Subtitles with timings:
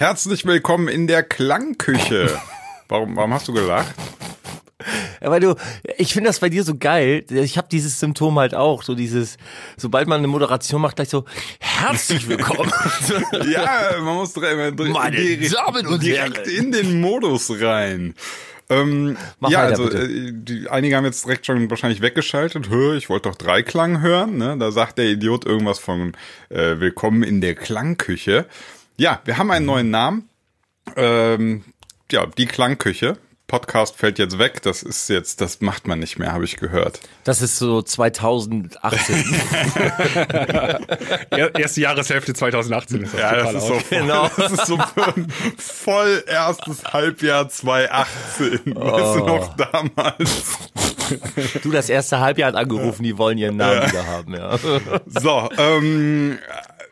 [0.00, 2.30] Herzlich willkommen in der Klangküche.
[2.86, 3.92] Warum, warum hast du gelacht?
[5.20, 5.56] Ja, weil du,
[5.96, 7.24] ich finde das bei dir so geil.
[7.28, 9.38] Ich habe dieses Symptom halt auch, so dieses,
[9.76, 11.24] sobald man eine Moderation macht, gleich so,
[11.58, 12.70] herzlich willkommen.
[13.50, 16.48] ja, man muss dr- dr- Meine direkt, Damen und direkt Herren.
[16.66, 18.14] in den Modus rein.
[18.70, 19.16] Ähm,
[19.48, 22.70] ja, weiter, also äh, die, einige haben jetzt direkt schon wahrscheinlich weggeschaltet.
[22.70, 24.36] Hö, ich wollte doch Dreiklang hören.
[24.36, 24.56] Ne?
[24.60, 26.12] Da sagt der Idiot irgendwas von
[26.50, 28.46] äh, Willkommen in der Klangküche.
[29.00, 30.28] Ja, wir haben einen neuen Namen.
[30.96, 31.64] Ähm,
[32.10, 33.16] ja, die Klangküche.
[33.46, 34.60] Podcast fällt jetzt weg.
[34.62, 36.98] Das ist jetzt, das macht man nicht mehr, habe ich gehört.
[37.24, 39.24] Das ist so 2018.
[41.30, 44.30] Er, erste Jahreshälfte 2018 ist das Ja, total das ist so, Genau.
[44.36, 44.78] das ist so
[45.56, 48.74] voll erstes Halbjahr 2018.
[48.74, 50.58] Weißt du noch damals?
[51.62, 54.58] du, das erste Halbjahr hat angerufen, die wollen ihren Namen wieder haben, ja.
[55.06, 56.38] So, ähm,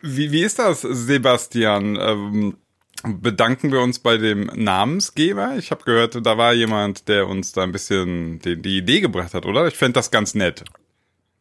[0.06, 1.98] wie, wie ist das, Sebastian?
[2.00, 2.56] Ähm,
[3.02, 5.56] bedanken wir uns bei dem Namensgeber?
[5.58, 9.34] Ich habe gehört, da war jemand, der uns da ein bisschen die, die Idee gebracht
[9.34, 9.66] hat, oder?
[9.66, 10.64] Ich fände das ganz nett.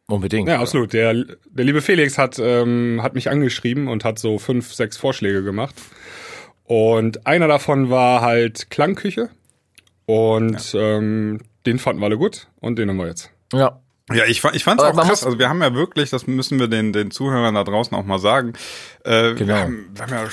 [0.08, 0.48] Unbedingt.
[0.48, 0.92] Ja, absolut.
[0.92, 5.42] Der, der liebe Felix hat, ähm, hat mich angeschrieben und hat so fünf, sechs Vorschläge
[5.42, 5.74] gemacht.
[6.64, 9.30] Und einer davon war halt Klangküche.
[10.06, 13.32] Und ähm, den fanden wir alle gut und den haben wir jetzt.
[13.52, 13.80] Ja.
[14.12, 15.24] Ja, ich, ich fand's Aber auch krass.
[15.24, 18.20] Also wir haben ja wirklich, das müssen wir den, den Zuhörern da draußen auch mal
[18.20, 18.52] sagen.
[19.04, 19.54] Äh, Genau.
[19.54, 20.24] Wir haben, wir haben ja,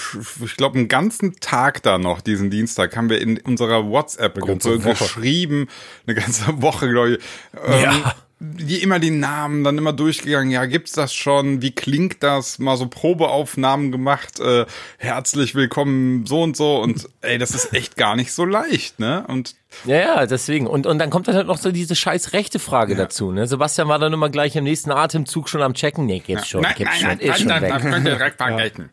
[0.46, 5.68] ich glaube, einen ganzen Tag da noch, diesen Dienstag, haben wir in unserer WhatsApp-Gruppe geschrieben,
[6.06, 7.20] eine ganze Woche, glaube ich.
[7.66, 8.16] Ähm, Ja.
[8.46, 11.62] Die immer die Namen, dann immer durchgegangen, ja, gibt's das schon?
[11.62, 12.60] Wie klingt das?
[12.60, 14.66] Mal so Probeaufnahmen gemacht, äh,
[14.98, 16.82] herzlich willkommen, so und so.
[16.82, 19.24] Und ey, das ist echt gar nicht so leicht, ne?
[19.30, 20.68] Und Ja, ja, deswegen.
[20.68, 23.32] Und, und dann kommt dann halt noch so diese scheiß rechte Frage dazu.
[23.32, 23.48] Ne?
[23.48, 26.06] Sebastian war dann immer gleich im nächsten Atemzug schon am Checken.
[26.06, 27.72] Nee, gibt's schon, gibt's schon, ist schon weg.
[27.80, 28.90] könnt ihr direkt vergessen.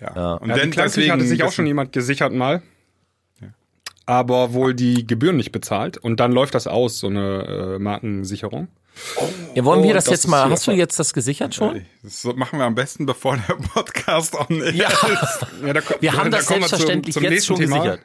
[0.00, 0.34] Ja.
[0.34, 2.62] Und Ja, dann Klangküche hatte sich auch deswegen- schon jemand gesichert mal.
[4.06, 5.98] Aber wohl die Gebühren nicht bezahlt.
[5.98, 8.68] Und dann läuft das aus, so eine äh, Markensicherung.
[9.54, 11.84] Ja, wollen wir Oh, das, das jetzt ist mal, hast du jetzt das gesichert schon?
[12.02, 14.88] Das machen wir am besten, bevor der Podcast on air Ja,
[15.66, 17.76] Ja, da, wir haben da das kommen wir zum- selbstverständlich zum jetzt nächsten schon Thema.
[17.78, 18.00] gesichert.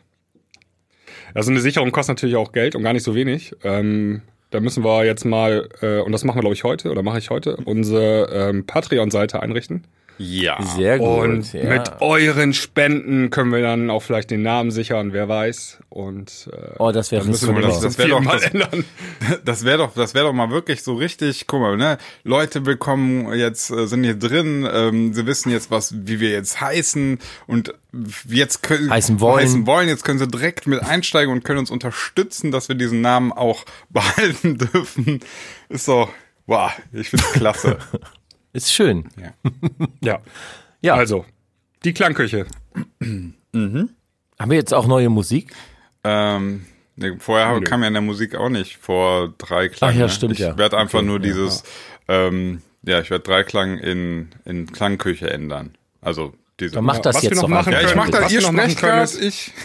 [1.34, 3.53] Also eine Sicherung kostet natürlich auch Geld und gar nicht so wenig.
[3.63, 7.03] Ähm, da müssen wir jetzt mal, äh, und das machen wir glaube ich heute, oder
[7.03, 9.85] mache ich heute, unsere ähm, Patreon-Seite einrichten.
[10.23, 10.61] Ja.
[10.61, 11.07] Sehr gut.
[11.23, 11.63] Und ja.
[11.69, 15.79] mit euren Spenden können wir dann auch vielleicht den Namen sichern, wer weiß.
[15.89, 18.85] Und äh, Oh, das wäre müssen wir das, Das das wär doch- mal das- ändern.
[19.43, 21.97] Das wäre doch, das wäre doch mal wirklich so richtig, guck mal, ne?
[22.23, 26.61] Leute willkommen jetzt äh, sind hier drin, ähm, sie wissen jetzt was, wie wir jetzt
[26.61, 27.73] heißen und
[28.29, 29.43] jetzt können Heißen wollen.
[29.43, 33.01] heißen wollen, jetzt können sie direkt mit einsteigen und können uns unterstützen, dass wir diesen
[33.01, 35.19] Namen auch behalten dürfen.
[35.69, 36.07] Ist so,
[36.45, 37.77] wow, ich find's klasse.
[38.53, 39.06] Ist schön.
[40.01, 40.19] Ja.
[40.81, 40.95] Ja.
[40.95, 41.25] Also,
[41.84, 42.45] die Klangküche.
[43.01, 43.35] Haben
[44.50, 45.53] wir jetzt auch neue Musik?
[46.03, 47.61] Ähm, ne, vorher Nö.
[47.66, 49.91] kam ja in der Musik auch nicht vor Dreiklang.
[49.91, 50.09] Ach ja, ne?
[50.09, 50.57] stimmt, ich ja.
[50.57, 51.63] werde einfach Okay, nur ja, dieses,
[52.07, 55.75] ähm, ja, ich werde Dreiklang in, in Klangküche ändern.
[56.01, 56.75] Also diese.
[56.75, 57.81] Dann mach das was wir jetzt noch doch machen einfach.
[57.84, 59.51] ja, ich mach können- das, was ihr wir noch sprecht können, ist- ich.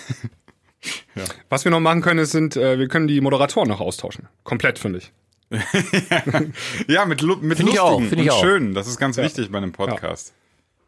[1.49, 4.29] Was wir noch machen können, ist, sind, äh, wir können die Moderatoren noch austauschen.
[4.45, 5.13] Komplett, finde ich.
[6.89, 8.41] Ja, mit, mit Find ich lustigen auch, find ich und auch.
[8.41, 8.75] schönen.
[8.75, 10.33] Das ist ganz wichtig bei einem Podcast.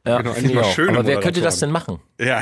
[0.06, 0.72] Ja, Genau, finde ich auch.
[0.74, 2.00] schöne Aber wer könnte das denn machen?
[2.18, 2.40] Ja,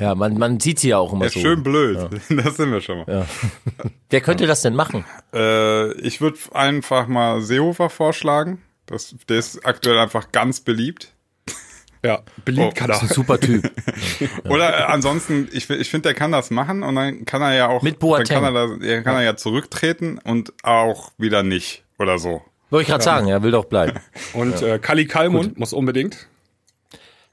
[0.00, 1.40] Ja, man, man sieht sie ja auch immer ist so.
[1.40, 1.98] schön blöd.
[2.30, 3.26] Das sind wir schon mal.
[4.10, 5.04] Wer könnte das denn machen?
[5.34, 8.62] Äh, ich würde einfach mal Seehofer vorschlagen.
[8.86, 11.12] Das, der ist aktuell einfach ganz beliebt.
[12.06, 13.14] Ja, beliebt Oh, kann Das ist ein er.
[13.14, 13.70] super Typ.
[14.48, 17.68] Oder äh, ansonsten, ich, ich finde, der kann das machen und dann kann er ja
[17.68, 18.26] auch, Mit dann Boateng.
[18.42, 22.42] kann er, da, er kann er ja zurücktreten und auch wieder nicht oder so.
[22.70, 23.98] Wollte ich gerade sagen, er will doch bleiben.
[24.32, 26.26] Und äh, Kali Kalmund muss unbedingt.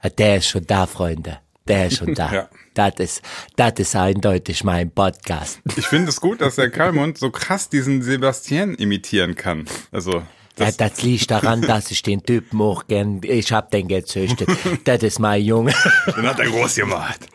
[0.02, 1.38] Ja, Der ist schon da, Freunde.
[1.66, 2.32] Der ist schon da.
[2.32, 2.48] Ja.
[2.74, 3.22] Das ist,
[3.56, 5.60] das ist eindeutig mein Podcast.
[5.76, 9.64] Ich finde es gut, dass der Kalmund so krass diesen Sebastian imitieren kann.
[9.92, 10.22] Also,
[10.58, 14.48] Ja, das, das liegt daran, dass ich den Typen auch gern, ich hab den gezüchtet.
[14.84, 15.74] Das ist mein Junge.
[16.16, 17.26] den hat er groß gemacht.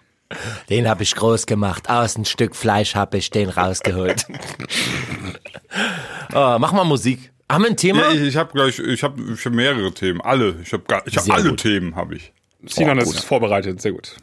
[0.70, 1.90] Den hab ich groß gemacht.
[1.90, 4.26] Aus ein Stück Fleisch hab ich den rausgeholt.
[6.34, 7.32] oh, mach mal Musik.
[7.52, 8.02] Haben wir ein Thema?
[8.02, 10.58] Ja, ich, ich habe gleich, ich habe ich hab mehrere Themen, alle.
[10.62, 11.62] Ich habe gar, ich Sehr alle gut.
[11.62, 12.32] Themen habe ich.
[12.66, 14.16] Sinan Oh, ist vorbereitet, sehr gut.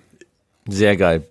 [0.69, 1.27] Sehr geil.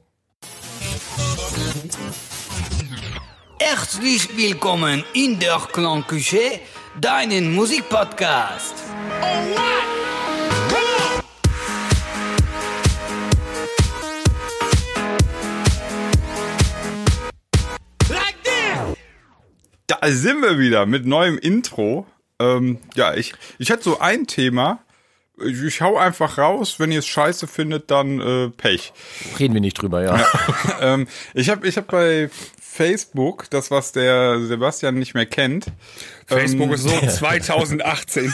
[3.59, 6.59] Herzlich willkommen in der Klangküche,
[7.01, 8.75] deinen Musikpodcast.
[19.87, 22.07] Da sind wir wieder mit neuem Intro.
[22.39, 24.79] Ähm, ja, ich, ich hätte so ein Thema,
[25.37, 26.79] ich, ich hau einfach raus.
[26.79, 28.93] Wenn ihr es scheiße findet, dann äh, Pech.
[29.39, 30.25] Reden wir nicht drüber, ja.
[30.81, 32.29] ähm, ich habe ich hab bei
[32.75, 35.67] Facebook, das was der Sebastian nicht mehr kennt,
[36.27, 38.33] Facebook ist so 2018.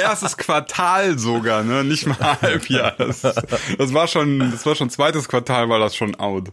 [0.00, 2.94] erstes Quartal sogar, ne, nicht mal Halbjahr.
[2.98, 6.50] Das, das war schon, das war schon zweites Quartal, war das schon out.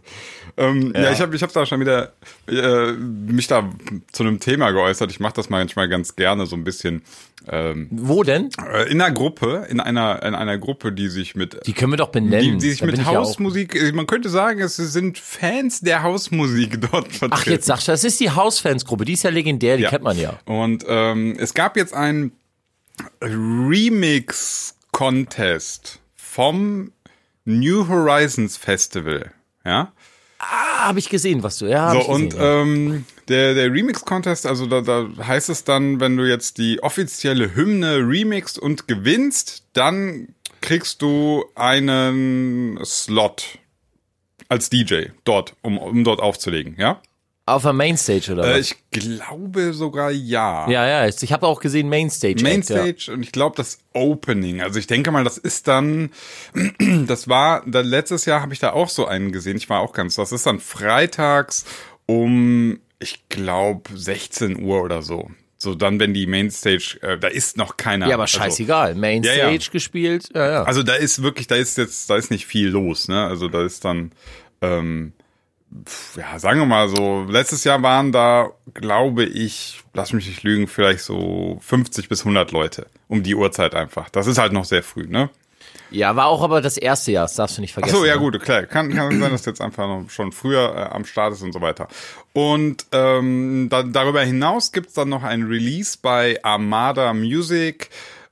[0.56, 1.02] Ähm, ja.
[1.02, 1.12] ja.
[1.12, 2.12] ich habe ich hab da schon wieder
[2.46, 3.68] äh, mich da
[4.12, 5.10] zu einem Thema geäußert.
[5.10, 7.02] Ich mache das manchmal ganz gerne so ein bisschen.
[7.46, 8.50] Ähm, Wo denn?
[8.72, 11.96] Äh, in einer Gruppe, in einer in einer Gruppe, die sich mit die können wir
[11.96, 15.80] doch benennen, die, die sich da mit Hausmusik, ja man könnte sagen, es sind Fans
[15.80, 17.32] der Hausmusik dort vertreten.
[17.32, 19.90] Ach jetzt sagst du, das ist die Hausfansgruppe, die ist ja legendär, die ja.
[19.90, 20.38] kennt man ja.
[20.44, 22.32] Und ähm, es gab jetzt einen
[23.20, 26.92] Remix Contest vom
[27.44, 29.32] New Horizons Festival,
[29.64, 29.92] ja.
[30.38, 31.66] Ah, habe ich gesehen, was du.
[31.66, 32.62] Ja, so, gesehen, und ja.
[32.62, 37.54] ähm, der, der Remix-Contest, also da, da heißt es dann, wenn du jetzt die offizielle
[37.54, 43.58] Hymne remixst und gewinnst, dann kriegst du einen Slot
[44.48, 47.00] als DJ dort, um, um dort aufzulegen, ja?
[47.46, 48.56] Auf der Mainstage oder was?
[48.56, 50.68] Äh, ich glaube sogar ja.
[50.70, 52.42] Ja, ja, ich habe auch gesehen Mainstage.
[52.42, 53.12] Mainstage ja.
[53.12, 54.62] und ich glaube das Opening.
[54.62, 56.10] Also ich denke mal, das ist dann,
[57.06, 59.58] das war, da letztes Jahr habe ich da auch so einen gesehen.
[59.58, 61.66] Ich war auch ganz, das ist dann freitags
[62.06, 65.30] um, ich glaube 16 Uhr oder so.
[65.58, 68.06] So dann, wenn die Mainstage, äh, da ist noch keiner.
[68.08, 68.88] Ja, aber also scheißegal.
[68.88, 69.58] Also, Mainstage ja, ja.
[69.70, 70.30] gespielt.
[70.34, 70.62] Ja, ja.
[70.64, 73.08] Also da ist wirklich, da ist jetzt, da ist nicht viel los.
[73.08, 73.26] Ne?
[73.26, 74.12] Also da ist dann
[74.62, 75.12] ähm,
[76.16, 80.68] ja, sagen wir mal so, letztes Jahr waren da, glaube ich, lass mich nicht lügen,
[80.68, 84.08] vielleicht so 50 bis 100 Leute um die Uhrzeit einfach.
[84.10, 85.30] Das ist halt noch sehr früh, ne?
[85.90, 87.94] Ja, war auch aber das erste Jahr, das darfst du nicht vergessen.
[87.94, 88.20] Ach so, ja ne?
[88.20, 88.64] gut, klar.
[88.64, 91.60] Kann, kann sein, dass jetzt einfach noch schon früher äh, am Start ist und so
[91.60, 91.88] weiter.
[92.32, 97.90] Und ähm, da, darüber hinaus gibt's dann noch ein Release bei Armada Music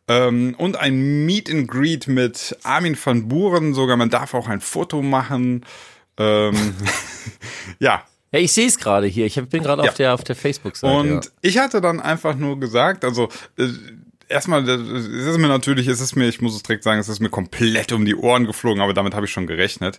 [0.09, 3.75] ähm, und ein Meet and Greet mit Armin van Buren.
[3.75, 5.65] Sogar man darf auch ein Foto machen.
[6.23, 6.75] Ähm,
[7.79, 8.05] ja.
[8.33, 9.27] Ja, ich sehe es gerade hier.
[9.27, 9.91] Ich bin gerade ja.
[9.91, 10.95] auf der auf der Facebook-Seite.
[10.95, 11.31] Und ja.
[11.43, 13.29] ich hatte dann einfach nur gesagt, also
[13.59, 13.69] äh,
[14.29, 17.21] erstmal, es ist mir natürlich, es ist mir, ich muss es direkt sagen, es ist
[17.21, 19.99] mir komplett um die Ohren geflogen, aber damit habe ich schon gerechnet.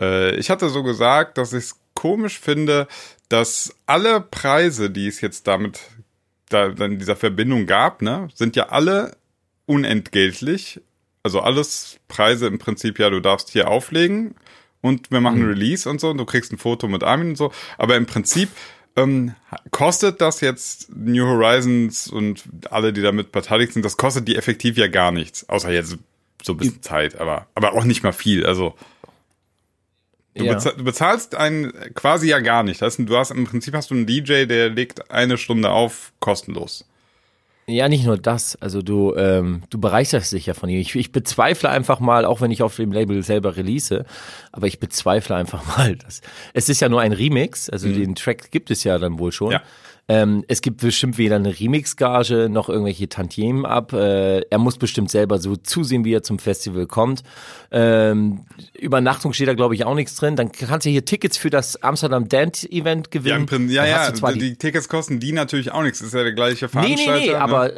[0.00, 2.88] Äh, ich hatte so gesagt, dass ich es komisch finde,
[3.28, 5.80] dass alle Preise, die es jetzt damit
[6.48, 9.16] da in dieser Verbindung gab, ne, sind ja alle
[9.66, 10.80] unentgeltlich.
[11.22, 14.34] Also alles Preise im Prinzip, ja, du darfst hier auflegen
[14.80, 15.48] und wir machen mhm.
[15.48, 17.52] Release und so und du kriegst ein Foto mit Armin und so.
[17.76, 18.48] Aber im Prinzip
[18.96, 19.34] ähm,
[19.70, 24.76] kostet das jetzt New Horizons und alle, die damit beteiligt sind, das kostet die effektiv
[24.76, 25.48] ja gar nichts.
[25.48, 25.98] Außer jetzt
[26.42, 28.46] so ein bisschen Zeit, aber, aber auch nicht mal viel.
[28.46, 28.74] Also
[30.34, 30.54] du, ja.
[30.54, 32.80] bezahlst, du bezahlst einen quasi ja gar nicht.
[32.80, 36.12] Das heißt, du hast im Prinzip hast du einen DJ, der legt eine Stunde auf,
[36.20, 36.87] kostenlos.
[37.70, 38.56] Ja, nicht nur das.
[38.56, 40.80] Also du, ähm, du bereicherst dich ja von ihm.
[40.80, 44.06] Ich, ich bezweifle einfach mal, auch wenn ich auf dem Label selber release,
[44.52, 46.22] aber ich bezweifle einfach mal, dass
[46.54, 47.94] es ist ja nur ein Remix, also mhm.
[47.94, 49.52] den Track gibt es ja dann wohl schon.
[49.52, 49.62] Ja.
[50.10, 53.92] Ähm, es gibt bestimmt weder eine Remix-Gage noch irgendwelche Tantiemen ab.
[53.92, 57.22] Äh, er muss bestimmt selber so zusehen, wie er zum Festival kommt.
[57.70, 58.46] Ähm,
[58.78, 60.34] Übernachtung steht da, glaube ich, auch nichts drin.
[60.34, 63.46] Dann kannst du hier Tickets für das Amsterdam Dance Event gewinnen.
[63.68, 66.00] Ja, ja, ja die, die, Tickets kosten die natürlich auch nichts.
[66.00, 67.12] Ist ja der gleiche Veranstalter.
[67.12, 67.40] Nee, nee, nee, ne?
[67.40, 67.72] aber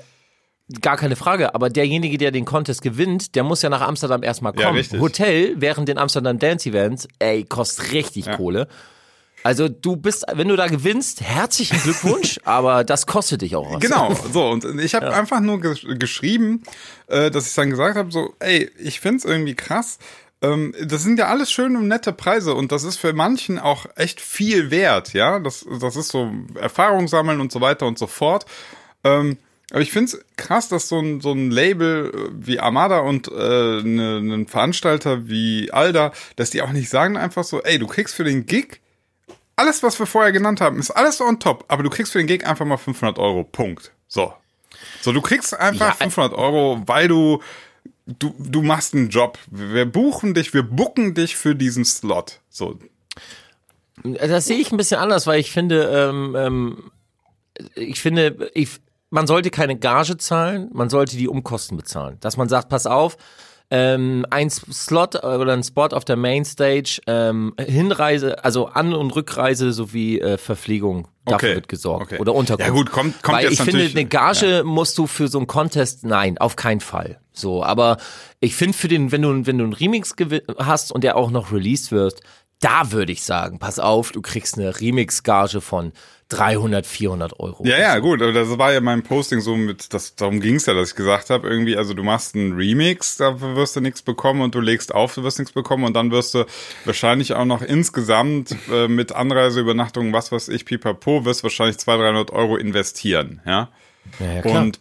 [0.81, 4.53] Gar keine Frage, aber derjenige, der den Contest gewinnt, der muss ja nach Amsterdam erstmal
[4.53, 4.85] kommen.
[4.93, 8.37] Ja, Hotel während den Amsterdam Dance Events, ey, kostet richtig ja.
[8.37, 8.69] Kohle.
[9.43, 13.81] Also du bist, wenn du da gewinnst, herzlichen Glückwunsch, aber das kostet dich auch was.
[13.81, 15.13] Genau, so und ich habe ja.
[15.13, 16.63] einfach nur gesch geschrieben,
[17.07, 19.99] äh, dass ich dann gesagt habe, so, ey, ich find's irgendwie krass.
[20.43, 23.87] Ähm, das sind ja alles schöne und nette Preise und das ist für manchen auch
[23.97, 25.39] echt viel wert, ja.
[25.39, 28.47] Das, das ist so Erfahrung sammeln und so weiter und so fort.
[29.05, 29.39] Ähm,
[29.71, 33.83] aber ich find's krass, dass so ein, so ein Label äh, wie Armada und äh,
[33.83, 38.15] ne, ne Veranstalter wie Alda, dass die auch nicht sagen einfach so, ey, du kriegst
[38.15, 38.81] für den Gig
[39.57, 42.27] alles, was wir vorher genannt haben, ist alles on top, aber du kriegst für den
[42.27, 43.45] Gig einfach mal 500 Euro.
[43.45, 43.93] Punkt.
[44.09, 44.33] So.
[45.03, 47.43] So, du kriegst einfach ja, 500 Euro, weil du,
[48.07, 49.39] du, du machst einen Job.
[49.51, 52.41] Wir buchen dich, wir bucken dich für diesen Slot.
[52.49, 52.79] So.
[54.03, 56.91] Das sehe ich ein bisschen anders, weil ich finde, ähm, ähm,
[57.75, 58.81] ich finde, ich,
[59.11, 62.17] man sollte keine Gage zahlen, man sollte die Umkosten bezahlen.
[62.21, 63.17] Dass man sagt, pass auf,
[63.71, 69.15] ähm, ein Slot äh, oder ein Spot auf der Mainstage, ähm, Hinreise, also An- und
[69.15, 71.09] Rückreise sowie äh, Verpflegung.
[71.25, 71.55] Dafür okay.
[71.55, 72.07] wird gesorgt.
[72.07, 72.19] Okay.
[72.19, 72.69] Oder Unterkunft.
[72.69, 74.65] Ja gut, kommt, kommt Weil jetzt ich finde, eine Gage ja.
[74.65, 77.21] musst du für so einen Contest, nein, auf keinen Fall.
[77.33, 77.99] So, aber
[78.41, 80.15] ich finde für den, wenn du, wenn du einen Remix
[80.59, 82.21] hast und der auch noch released wird,
[82.59, 85.93] da würde ich sagen, pass auf, du kriegst eine Remix-Gage von
[86.31, 87.65] 300, 400 Euro.
[87.67, 90.75] Ja, ja, gut, aber das war ja mein Posting so mit, das, darum ging's ja,
[90.75, 94.41] dass ich gesagt habe, irgendwie, also du machst einen Remix, da wirst du nichts bekommen
[94.41, 96.47] und du legst auf, du wirst nichts bekommen und dann wirst du
[96.85, 102.15] wahrscheinlich auch noch insgesamt äh, mit Anreise, Übernachtung, was weiß ich, pipapo, wirst wahrscheinlich 200,
[102.15, 103.69] 300 Euro investieren, ja.
[104.19, 104.63] Ja, ja, klar.
[104.63, 104.81] Und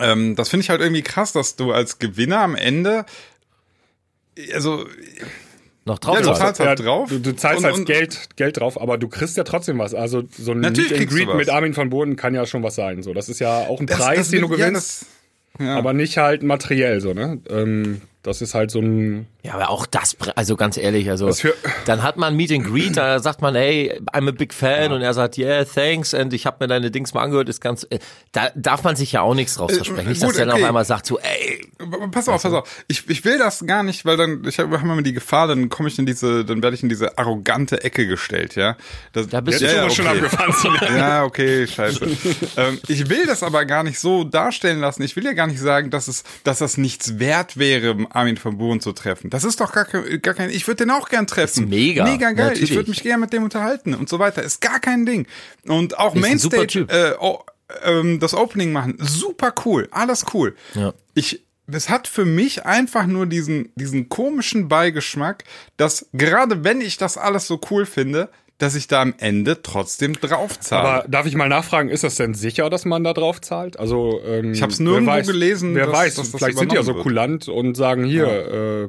[0.00, 3.04] ähm, das finde ich halt irgendwie krass, dass du als Gewinner am Ende,
[4.54, 4.86] also
[5.84, 6.60] noch drauf Ja, du zahlst.
[6.60, 7.08] halt drauf.
[7.08, 9.94] Du, du zahlst Und- halt und- Geld, Geld drauf, aber du kriegst ja trotzdem was.
[9.94, 12.74] Also so ein Natürlich Meet and Greet mit Armin von Boden kann ja schon was
[12.74, 13.02] sein.
[13.02, 15.06] So, das ist ja auch ein das, Preis, das, den du ja, gewinnst,
[15.58, 15.76] das, ja.
[15.76, 17.40] aber nicht halt materiell so, ne?
[17.50, 21.30] Ähm, das ist halt so ein Ja, aber auch das, also ganz ehrlich, also
[21.86, 25.02] dann hat man Meet and Greet, da sagt man, hey, I'm a big fan und
[25.02, 27.98] er sagt, yeah, thanks and ich habe mir deine Dings mal angehört, ist ganz, äh,
[28.30, 30.08] da darf man sich ja auch nichts draus versprechen.
[30.08, 30.62] Nicht, dass der dann okay.
[30.62, 31.60] auf einmal sagt so, ey,
[32.10, 32.84] Pass auf, pass auf.
[32.88, 35.68] Ich, ich will das gar nicht, weil dann, ich habe hab immer die Gefahr, dann
[35.68, 38.76] komme ich in diese, dann werde ich in diese arrogante Ecke gestellt, ja.
[39.12, 40.52] Das, Da bist Jetzt du wir schon abgefahren.
[40.96, 42.06] Ja, okay, scheiße.
[42.56, 45.02] ähm, ich will das aber gar nicht so darstellen lassen.
[45.02, 48.58] Ich will ja gar nicht sagen, dass es, dass das nichts wert wäre, Armin van
[48.58, 49.30] Buuren zu treffen.
[49.30, 51.64] Das ist doch gar kein, gar kein ich würde den auch gern treffen.
[51.64, 52.48] Ist mega, Mega geil.
[52.48, 52.70] natürlich.
[52.70, 54.42] Ich würde mich gerne mit dem unterhalten und so weiter.
[54.42, 55.26] Ist gar kein Ding.
[55.66, 57.40] Und auch Ist Mainstage, äh, oh,
[57.84, 59.88] ähm, das Opening machen, super cool.
[59.90, 60.54] Alles cool.
[60.74, 60.92] Ja.
[61.14, 65.44] Ich, es hat für mich einfach nur diesen, diesen komischen Beigeschmack,
[65.76, 68.28] dass gerade wenn ich das alles so cool finde,
[68.62, 70.82] dass ich da am Ende trotzdem draufzahle.
[70.88, 73.76] Aber darf ich mal nachfragen, ist das denn sicher, dass man da drauf zahlt?
[73.78, 76.70] Also ähm, Ich hab's wer nirgendwo weiß, gelesen, Wer dass- weiß, dass das vielleicht sind
[76.70, 78.88] die ja so kulant und sagen hier, äh,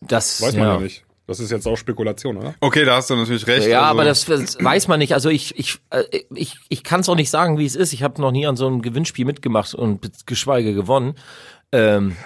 [0.00, 0.74] das weiß man ja.
[0.76, 1.04] ja nicht.
[1.26, 2.54] Das ist jetzt auch Spekulation, oder?
[2.60, 3.68] Okay, da hast du natürlich recht.
[3.68, 5.12] Ja, also, aber das, das weiß man nicht.
[5.14, 6.02] Also ich, ich, äh,
[6.34, 7.92] ich, ich kann es auch nicht sagen, wie es ist.
[7.92, 11.14] Ich habe noch nie an so einem Gewinnspiel mitgemacht und geschweige gewonnen.
[11.70, 12.16] Ähm,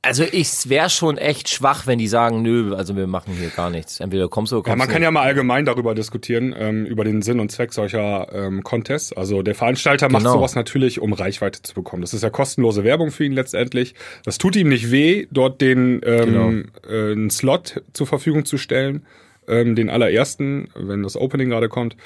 [0.00, 3.68] also ich wäre schon echt schwach, wenn die sagen, nö, also wir machen hier gar
[3.68, 3.98] nichts.
[4.00, 5.06] Entweder kommst du oder Ja, kommst man kann nicht.
[5.06, 9.12] ja mal allgemein darüber diskutieren, ähm, über den Sinn und Zweck solcher ähm, Contests.
[9.12, 10.34] Also der Veranstalter macht Genau.
[10.34, 12.02] sowas natürlich, um Reichweite zu bekommen.
[12.02, 13.94] Das ist ja kostenlose Werbung für ihn letztendlich.
[14.24, 19.04] Das tut ihm nicht weh, dort den ähm, äh, einen Slot zur Verfügung zu stellen,
[19.48, 21.96] ähm, den allerersten, wenn das Opening gerade kommt.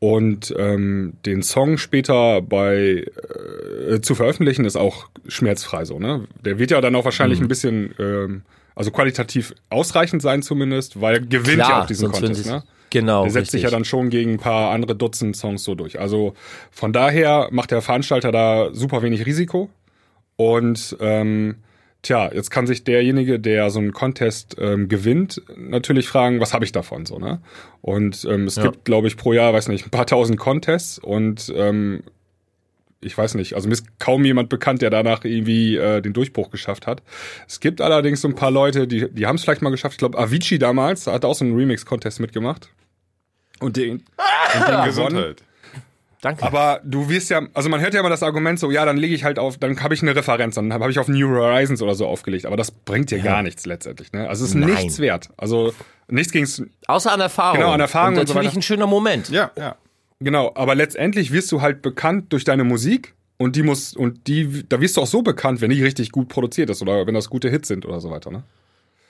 [0.00, 3.06] Und ähm, den Song später bei
[3.88, 6.26] äh, zu veröffentlichen ist auch schmerzfrei so, ne?
[6.44, 7.44] Der wird ja dann auch wahrscheinlich Mhm.
[7.46, 8.42] ein bisschen ähm,
[8.74, 12.64] also qualitativ ausreichend sein zumindest, weil er gewinnt ja Klar, auch diesen Contest, ne?
[12.90, 13.76] Genau, Der setzt sich ja richtig.
[13.78, 15.98] dann schon gegen ein paar andere Dutzend Songs so durch.
[15.98, 16.34] Also
[16.70, 19.68] von daher macht der Veranstalter da super wenig Risiko.
[20.36, 21.56] Und ähm,
[22.04, 26.64] tja, jetzt kann sich derjenige, der so einen Contest ähm, gewinnt, natürlich fragen, was habe
[26.64, 27.40] ich davon so, ne?
[27.80, 28.62] Und ähm, es Ja.
[28.62, 32.04] gibt, glaube ich, pro Jahr, weiß nicht, ein paar tausend Contests und ähm,
[33.00, 36.50] ich weiß nicht, also mir ist kaum jemand bekannt, der danach irgendwie äh, den Durchbruch
[36.50, 37.02] geschafft hat.
[37.46, 39.94] Es gibt allerdings so ein paar Leute, die, die haben es vielleicht mal geschafft.
[39.94, 42.70] Ich glaube, Avicii damals hat auch so einen Remix-Contest mitgemacht.
[43.60, 44.02] Und den, und
[44.54, 44.84] den gewonnen.
[44.86, 45.42] Gesundheit.
[46.24, 46.42] Danke.
[46.42, 49.14] Aber du wirst ja, also man hört ja immer das Argument so, ja, dann lege
[49.14, 51.82] ich halt auf, dann habe ich eine Referenz, dann habe hab ich auf New Horizons
[51.82, 52.46] oder so aufgelegt.
[52.46, 54.10] Aber das bringt dir gar nichts letztendlich.
[54.12, 54.26] Ne?
[54.26, 54.70] Also es ist Nein.
[54.70, 55.28] nichts wert.
[55.36, 55.74] Also
[56.08, 57.58] nichts gegen's, Außer an Erfahrung.
[57.58, 59.28] Genau, an Erfahrung Und und so natürlich ein schöner Moment.
[59.28, 59.76] Ja, ja.
[60.18, 64.64] Genau, aber letztendlich wirst du halt bekannt durch deine Musik und die muss und die
[64.66, 67.28] da wirst du auch so bekannt, wenn die richtig gut produziert ist oder wenn das
[67.28, 68.44] gute Hits sind oder so weiter, ne?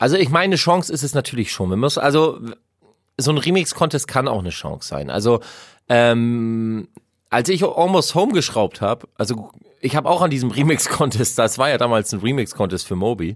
[0.00, 1.70] Also ich meine, eine Chance ist es natürlich schon.
[1.70, 2.40] Wir müssen, also
[3.16, 5.08] so ein Remix-Contest kann auch eine Chance sein.
[5.08, 5.40] Also
[5.88, 6.88] ähm,
[7.34, 9.50] als ich Almost Home geschraubt habe, also
[9.80, 13.34] ich habe auch an diesem Remix-Contest, das war ja damals ein Remix-Contest für Moby.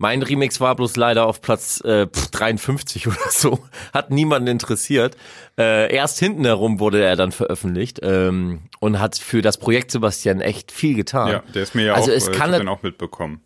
[0.00, 3.58] Mein Remix war bloß leider auf Platz äh, pf, 53 oder so.
[3.92, 5.16] Hat niemanden interessiert.
[5.58, 10.40] Äh, erst hinten herum wurde er dann veröffentlicht ähm, und hat für das Projekt Sebastian
[10.40, 11.28] echt viel getan.
[11.28, 13.42] Ja, der ist mir ja also auch, es äh, ich kann hab den auch mitbekommen.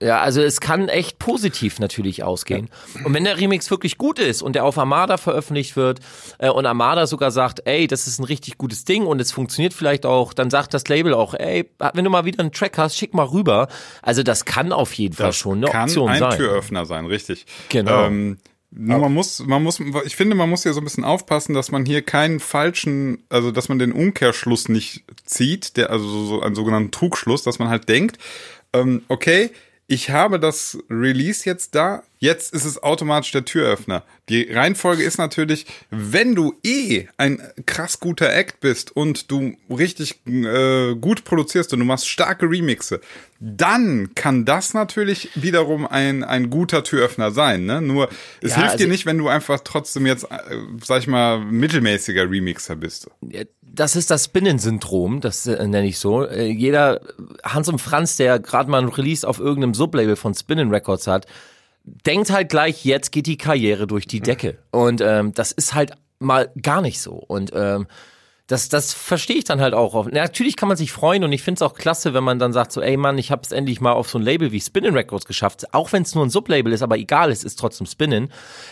[0.00, 2.70] Ja, also es kann echt positiv natürlich ausgehen.
[3.04, 5.98] Und wenn der Remix wirklich gut ist und der auf Armada veröffentlicht wird
[6.38, 9.74] äh, und Armada sogar sagt, ey, das ist ein richtig gutes Ding und es funktioniert
[9.74, 12.96] vielleicht auch, dann sagt das Label auch, ey, wenn du mal wieder einen Track hast,
[12.96, 13.66] schick mal rüber.
[14.00, 16.38] Also das kann auf jeden Fall schon eine kann Option ein sein.
[16.38, 17.46] Türöffner sein, richtig.
[17.68, 18.04] Genau.
[18.04, 18.38] Ähm,
[18.70, 21.72] nur man muss, man muss, ich finde, man muss hier so ein bisschen aufpassen, dass
[21.72, 26.42] man hier keinen falschen, also dass man den Umkehrschluss nicht zieht, der, also so, so
[26.42, 28.18] einen sogenannten Trugschluss, dass man halt denkt,
[28.74, 29.50] ähm, okay,
[29.88, 34.02] ich habe das Release jetzt da, jetzt ist es automatisch der Türöffner.
[34.28, 40.20] Die Reihenfolge ist natürlich, wenn du eh ein krass guter Act bist und du richtig
[40.26, 43.00] äh, gut produzierst und du machst starke Remixe,
[43.40, 47.66] dann kann das natürlich wiederum ein, ein guter Türöffner sein.
[47.66, 47.80] Ne?
[47.80, 48.08] Nur
[48.42, 50.36] es Ja, hilft also- dir nicht, wenn du einfach trotzdem jetzt, äh,
[50.84, 53.08] sag ich mal, mittelmäßiger Remixer bist.
[53.62, 56.24] Das ist das Spinnen-Syndrom, das äh, nenne ich so.
[56.26, 57.00] Äh, jeder
[57.44, 61.26] Hans und Franz, der gerade mal ein Release auf irgendeinem Sublabel von Spinnen Records hat,
[62.06, 64.58] denkt halt gleich, jetzt geht die Karriere durch die Decke.
[64.70, 67.12] Und ähm, das ist halt mal gar nicht so.
[67.14, 67.86] Und ähm,
[68.48, 70.06] das, das verstehe ich dann halt auch.
[70.06, 72.72] Natürlich kann man sich freuen und ich finde es auch klasse, wenn man dann sagt
[72.72, 75.26] so, ey Mann, ich habe es endlich mal auf so ein Label wie Spinning Records
[75.26, 75.74] geschafft.
[75.74, 78.30] Auch wenn es nur ein Sublabel ist, aber egal, es ist trotzdem Spinning.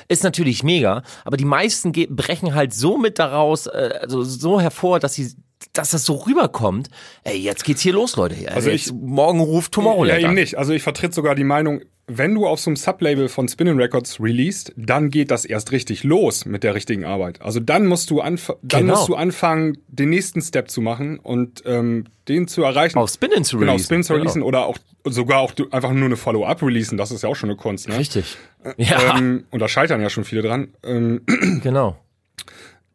[0.09, 1.03] Ist natürlich mega.
[1.27, 5.35] Aber die meisten brechen halt so mit daraus, äh, also so hervor, dass sie
[5.73, 6.89] dass das so rüberkommt,
[7.25, 8.37] ey, jetzt geht's hier los, Leute.
[8.53, 10.21] Also ich, morgen ruft Tomorrowland.
[10.21, 10.57] Ja, eben nicht.
[10.57, 14.21] Also ich vertrete sogar die Meinung, wenn du auf so einem Sublabel von Spinning Records
[14.21, 17.43] released, dann geht das erst richtig los mit der richtigen Arbeit.
[17.43, 18.95] Also dann musst du anf dann genau.
[18.95, 22.99] musst du anfangen, den nächsten Step zu machen und ähm, den zu erreichen.
[22.99, 23.77] Auf Spinning zu releasen.
[23.77, 24.47] Genau, Spinning zu releasen genau.
[24.47, 26.97] oder auch sogar auch einfach nur eine Follow-up releasen.
[26.97, 27.89] Das ist ja auch schon eine Kunst.
[27.89, 27.99] Ne?
[27.99, 28.37] Richtig.
[28.77, 29.19] Ja.
[29.19, 30.69] Ähm, und da scheitern ja schon viele dran.
[30.85, 31.23] Ähm,
[31.63, 31.97] genau.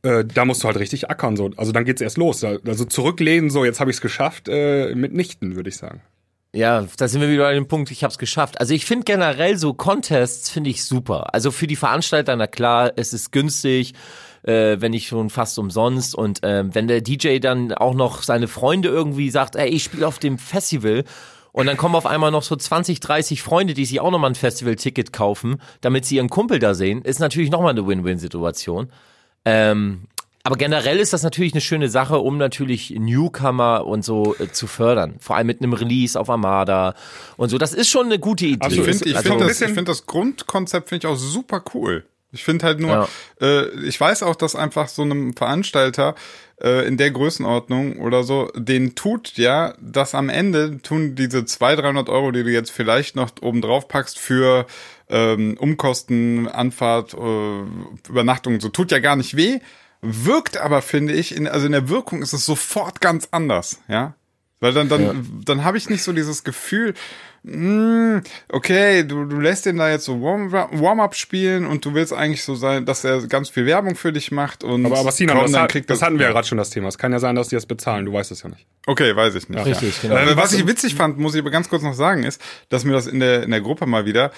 [0.04, 1.36] Äh, da musst du halt richtig ackern.
[1.36, 1.52] So.
[1.58, 2.44] Also dann geht's erst los.
[2.44, 6.02] Also zurücklehnen, so jetzt habe ich es geschafft, äh, mitnichten, würde ich sagen.
[6.54, 8.60] Ja, da sind wir wieder an dem Punkt, ich habe es geschafft.
[8.60, 11.34] Also ich finde generell so Contests finde ich super.
[11.34, 13.94] Also für die Veranstalter, na klar, es ist günstig,
[14.44, 16.14] äh, wenn nicht schon fast umsonst.
[16.14, 20.06] Und äh, wenn der DJ dann auch noch seine Freunde irgendwie sagt, ey, ich spiele
[20.06, 21.06] auf dem Festival
[21.54, 24.36] und dann kommen auf einmal noch so 20, 30 Freunde, die sich auch nochmal ein
[24.36, 28.92] Festival-Ticket kaufen, damit sie ihren Kumpel da sehen, ist natürlich nochmal eine Win-Win-Situation.
[29.46, 30.04] Ähm,
[30.44, 34.68] aber generell ist das natürlich eine schöne Sache, um natürlich Newcomer und so äh, zu
[34.68, 35.16] fördern.
[35.20, 36.96] Vor allem mit einem Release auf Armada
[37.38, 37.58] und so.
[37.58, 38.64] Das ist schon eine gute Idee.
[38.64, 42.06] Also ich finde ich also, find das, find das Grundkonzept finde ich auch super cool.
[42.34, 43.08] Ich finde halt nur, ja.
[43.42, 46.16] äh, ich weiß auch, dass einfach so einem Veranstalter
[46.62, 51.84] äh, in der Größenordnung oder so, den tut ja, dass am Ende tun diese 200,
[51.84, 54.66] 300 Euro, die du jetzt vielleicht noch oben drauf packst für
[55.10, 59.60] ähm, Umkosten, Anfahrt, äh, Übernachtung, so tut ja gar nicht weh,
[60.02, 64.16] wirkt aber, finde ich, in, also in der Wirkung ist es sofort ganz anders, ja.
[64.60, 65.14] Weil dann, dann, ja.
[65.46, 66.94] dann habe ich nicht so dieses Gefühl,
[67.44, 72.14] mh, hm, okay, du, du lässt den da jetzt so Warm-up spielen und du willst
[72.14, 75.34] eigentlich so sein, dass er ganz viel Werbung für dich macht und aber, aber Sina,
[75.34, 76.88] das, hat, das, das, hatten wir ja gerade schon das Thema.
[76.88, 78.66] Es kann ja sein, dass die das bezahlen, du weißt es ja nicht.
[78.86, 79.58] Okay, weiß ich nicht.
[79.58, 79.64] Ja.
[79.64, 80.16] Richtig, genau.
[80.16, 82.94] Äh, was ich witzig fand, muss ich aber ganz kurz noch sagen, ist, dass mir
[82.94, 84.32] das in der, in der Gruppe mal wieder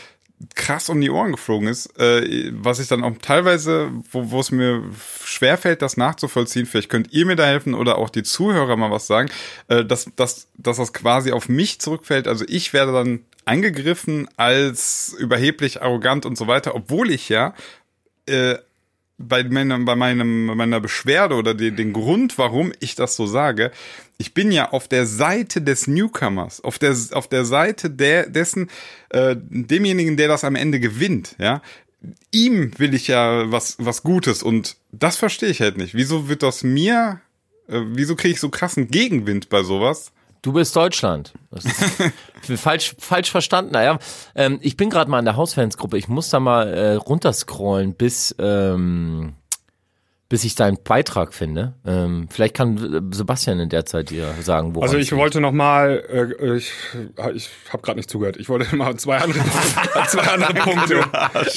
[0.55, 4.51] krass um die Ohren geflogen ist, äh, was ich dann auch teilweise, wo, wo es
[4.51, 4.83] mir
[5.23, 9.07] schwerfällt, das nachzuvollziehen, vielleicht könnt ihr mir da helfen oder auch die Zuhörer mal was
[9.07, 9.29] sagen,
[9.67, 12.27] äh, dass, dass, dass das quasi auf mich zurückfällt.
[12.27, 17.53] Also ich werde dann angegriffen als überheblich, arrogant und so weiter, obwohl ich ja
[18.25, 18.55] äh,
[19.17, 23.71] bei, meinem, bei meinem, meiner Beschwerde oder den, den Grund, warum ich das so sage,
[24.17, 28.69] ich bin ja auf der Seite des Newcomers, auf der, auf der Seite der, dessen,
[29.09, 31.61] äh, demjenigen, der das am Ende gewinnt, ja.
[32.31, 35.95] Ihm will ich ja was, was Gutes und das verstehe ich halt nicht.
[35.95, 37.21] Wieso wird das mir,
[37.69, 40.11] äh, wieso kriege ich so krassen Gegenwind bei sowas?
[40.43, 41.33] Du bist Deutschland.
[42.57, 43.71] Falsch, falsch verstanden.
[43.71, 43.97] Naja,
[44.35, 45.97] ähm, ich bin gerade mal in der Hausfansgruppe.
[45.97, 49.35] Ich muss da mal äh, runterscrollen, bis ähm,
[50.33, 51.75] bis ich deinen Beitrag finde.
[51.85, 54.81] Ähm, vielleicht kann Sebastian in der Zeit dir sagen, wo.
[54.81, 56.73] Also ich wollte noch mal, äh, ich,
[57.35, 58.37] ich habe gerade nicht zugehört.
[58.37, 59.43] Ich wollte mal zwei andere,
[60.07, 61.01] zwei andere Punkte.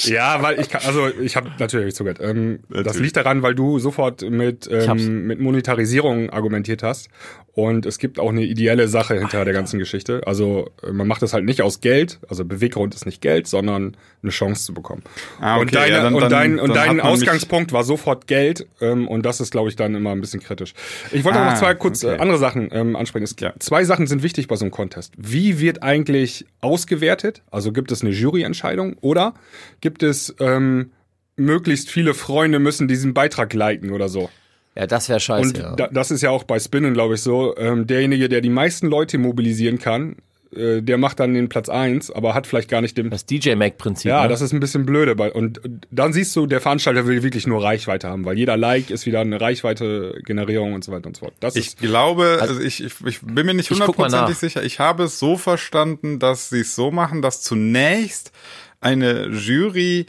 [0.07, 2.19] Ja, weil ich kann, also ich habe natürlich nicht zugehört.
[2.21, 2.85] Ähm, natürlich.
[2.85, 7.09] Das liegt daran, weil du sofort mit ähm, mit Monetarisierung argumentiert hast
[7.53, 9.45] und es gibt auch eine ideelle Sache hinter Alter.
[9.45, 10.21] der ganzen Geschichte.
[10.27, 14.31] Also man macht das halt nicht aus Geld, also Beweggrund ist nicht Geld, sondern eine
[14.31, 15.01] Chance zu bekommen.
[15.41, 15.61] Ah, okay.
[15.61, 19.39] Und, deine, ja, dann, und dein, und dein Ausgangspunkt war sofort Geld ähm, und das
[19.39, 20.73] ist, glaube ich, dann immer ein bisschen kritisch.
[21.11, 22.17] Ich wollte ah, noch zwei kurz okay.
[22.19, 23.23] andere Sachen ähm, ansprechen.
[23.23, 23.53] Es, ja.
[23.59, 25.13] Zwei Sachen sind wichtig bei so einem Contest.
[25.17, 27.43] Wie wird eigentlich ausgewertet?
[27.51, 29.33] Also gibt es eine Juryentscheidung oder
[29.81, 30.91] gibt es ähm,
[31.35, 34.29] möglichst viele Freunde müssen diesen Beitrag liken oder so?
[34.75, 35.47] Ja, das wäre scheiße.
[35.47, 35.75] Und ja.
[35.75, 37.57] da, das ist ja auch bei Spinnen, glaube ich, so.
[37.57, 40.17] Ähm, derjenige, der die meisten Leute mobilisieren kann,
[40.55, 43.09] äh, der macht dann den Platz eins, aber hat vielleicht gar nicht den.
[43.09, 44.09] Das DJ Mac-Prinzip.
[44.09, 44.29] Ja, ne?
[44.29, 45.15] das ist ein bisschen blöde.
[45.33, 49.05] Und dann siehst du, der Veranstalter will wirklich nur Reichweite haben, weil jeder Like ist
[49.05, 51.33] wieder eine Reichweite-Generierung und so weiter und so fort.
[51.39, 54.63] Das ich glaube, also, also ich, ich, ich bin mir nicht hundertprozentig sicher.
[54.63, 58.31] Ich habe es so verstanden, dass sie es so machen, dass zunächst
[58.79, 60.05] eine Jury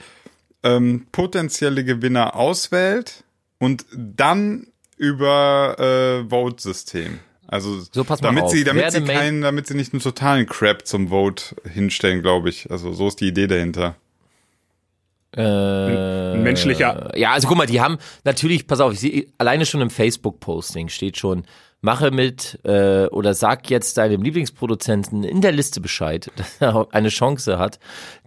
[0.63, 3.25] ähm, potenzielle Gewinner auswählt
[3.59, 7.21] und dann über äh, Vote-System.
[7.49, 8.51] Also so, pass mal damit auf.
[8.51, 12.71] sie, damit sie keinen, damit sie nicht einen totalen Crap zum Vote hinstellen, glaube ich.
[12.71, 13.97] Also so ist die Idee dahinter.
[15.35, 17.17] Äh, ein menschlicher.
[17.17, 20.89] Ja, also guck mal, die haben natürlich, pass auf, ich sehe alleine schon im Facebook-Posting
[20.89, 21.45] steht schon,
[21.81, 27.09] mache mit äh, oder sag jetzt deinem Lieblingsproduzenten in der Liste Bescheid, dass er eine
[27.09, 27.79] Chance hat,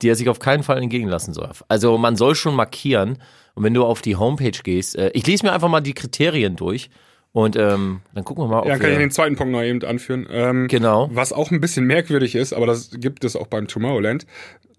[0.02, 1.52] die er sich auf keinen Fall entgegen lassen soll.
[1.68, 3.20] Also man soll schon markieren
[3.54, 6.56] und wenn du auf die Homepage gehst, äh, ich lese mir einfach mal die Kriterien
[6.56, 6.90] durch
[7.34, 9.54] Und ähm, dann gucken wir mal, ob Ja, dann kann ich wir, den zweiten Punkt
[9.54, 10.28] noch eben anführen.
[10.30, 11.10] Ähm, Genau.
[11.14, 14.26] Was auch ein bisschen merkwürdig ist, aber das gibt es auch beim Tomorrowland.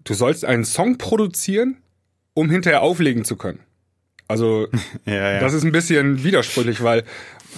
[0.03, 1.77] Du sollst einen Song produzieren,
[2.35, 3.59] um hinterher auflegen zu können.
[4.27, 4.67] Also
[5.05, 5.39] Ja, ja.
[5.39, 7.03] das ist ein bisschen widersprüchlich, weil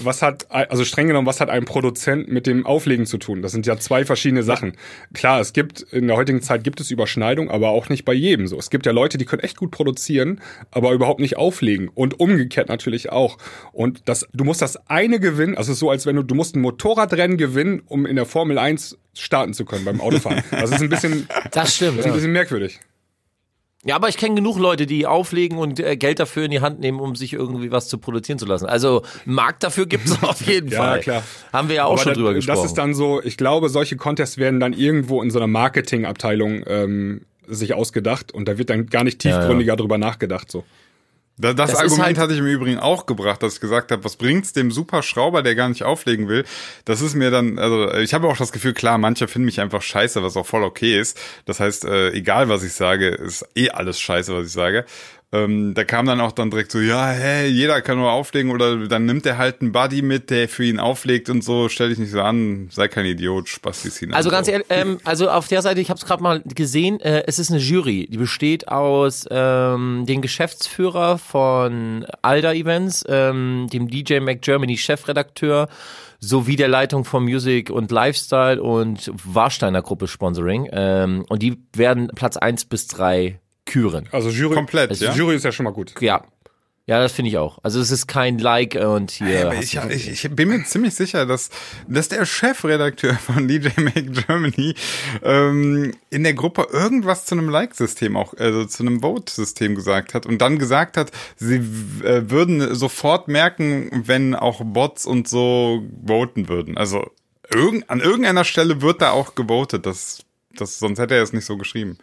[0.03, 3.41] was hat, also streng genommen, was hat ein Produzent mit dem Auflegen zu tun?
[3.41, 4.73] Das sind ja zwei verschiedene Sachen.
[5.13, 8.47] Klar, es gibt, in der heutigen Zeit gibt es Überschneidung, aber auch nicht bei jedem
[8.47, 8.57] so.
[8.57, 11.89] Es gibt ja Leute, die können echt gut produzieren, aber überhaupt nicht auflegen.
[11.89, 13.37] Und umgekehrt natürlich auch.
[13.71, 16.35] Und das, du musst das eine gewinnen, also es ist so, als wenn du, du
[16.35, 20.43] musst ein Motorradrennen gewinnen, um in der Formel 1 starten zu können beim Autofahren.
[20.51, 21.99] Das ist ein bisschen, das stimmt.
[21.99, 22.79] das ist ein bisschen merkwürdig.
[23.85, 26.79] Ja, aber ich kenne genug Leute, die auflegen und äh, Geld dafür in die Hand
[26.79, 28.65] nehmen, um sich irgendwie was zu produzieren zu lassen.
[28.65, 30.99] Also Markt dafür gibt es auf jeden Ja, Fall.
[31.01, 31.23] klar.
[31.53, 32.57] Haben wir ja auch Aber schon das, drüber gesprochen.
[32.57, 36.63] Das ist dann so, ich glaube, solche Contests werden dann irgendwo in so einer Marketingabteilung
[36.65, 39.37] ähm, sich ausgedacht und da wird dann gar nicht ja.
[39.37, 40.51] tiefgründiger drüber nachgedacht.
[40.51, 40.63] So.
[41.37, 44.05] Da, das, Das Argument halt- hatte ich im Übrigen auch gebracht, dass ich gesagt habe,
[44.05, 46.45] was bringt's dem Superschrauber, der gar nicht auflegen will?
[46.85, 49.81] Das ist mir dann, also ich habe auch das Gefühl, klar, manche finden mich einfach
[49.81, 51.19] scheiße, was auch voll okay ist.
[51.43, 54.85] Das heißt, äh, egal was ich sage, ist eh alles scheiße, was ich sage.
[55.35, 58.87] Ähm, da kam dann auch dann direkt so, ja, hey, jeder kann nur auflegen oder
[58.87, 61.97] dann nimmt er halt einen Buddy mit, der für ihn auflegt und so, stell dich
[61.97, 64.15] nicht so an, sei kein Idiot, Spaß die Szene.
[64.15, 67.23] Also ganz ehrlich, ähm, also auf der Seite, ich habe es gerade mal gesehen, äh,
[67.27, 73.89] es ist eine Jury, die besteht aus ähm, den Geschäftsführer von Alda Events, ähm, dem
[73.89, 75.67] DJ Mac Germany Chefredakteur
[76.19, 80.69] sowie der Leitung von Music und Lifestyle und Warsteiner Gruppe Sponsoring.
[80.71, 84.07] Ähm, und die werden Platz eins bis drei küren.
[84.11, 85.13] Also Jury, Komplett, also ja?
[85.13, 85.93] Jury ist ja schon mal gut.
[86.01, 86.23] Ja.
[86.87, 87.57] Ja, das finde ich auch.
[87.63, 89.51] Also es ist kein Like und hier.
[89.51, 91.49] Ja, ich, ich, ich bin mir ziemlich sicher, dass,
[91.87, 94.75] dass der Chefredakteur von DJ Make Germany
[95.23, 100.27] ähm, in der Gruppe irgendwas zu einem Like-System auch, also zu einem Vote-System gesagt hat
[100.27, 101.55] und dann gesagt hat, sie
[102.03, 106.77] äh, würden sofort merken, wenn auch Bots und so voten würden.
[106.77, 107.09] Also
[107.51, 109.87] irgend, an irgendeiner Stelle wird da auch gewotet.
[109.87, 110.19] Das,
[110.55, 111.97] das, sonst hätte er es nicht so geschrieben.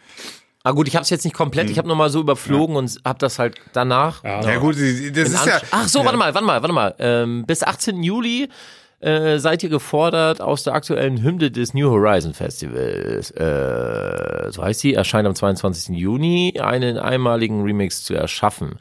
[0.65, 3.01] Ah gut, ich habe es jetzt nicht komplett, ich habe nur mal so überflogen und
[3.05, 4.23] habe das halt danach.
[4.23, 4.43] Ja.
[4.43, 5.61] Ja gut, das ist ja.
[5.73, 6.95] Ach so, warte mal, warte mal, warte mal.
[6.99, 8.03] Ähm, bis 18.
[8.03, 8.49] Juli
[9.01, 14.81] äh, seid ihr gefordert, aus der aktuellen Hymne des New Horizon Festivals, äh, so heißt
[14.81, 15.97] sie, erscheint am 22.
[15.97, 18.77] Juni, einen einmaligen Remix zu erschaffen.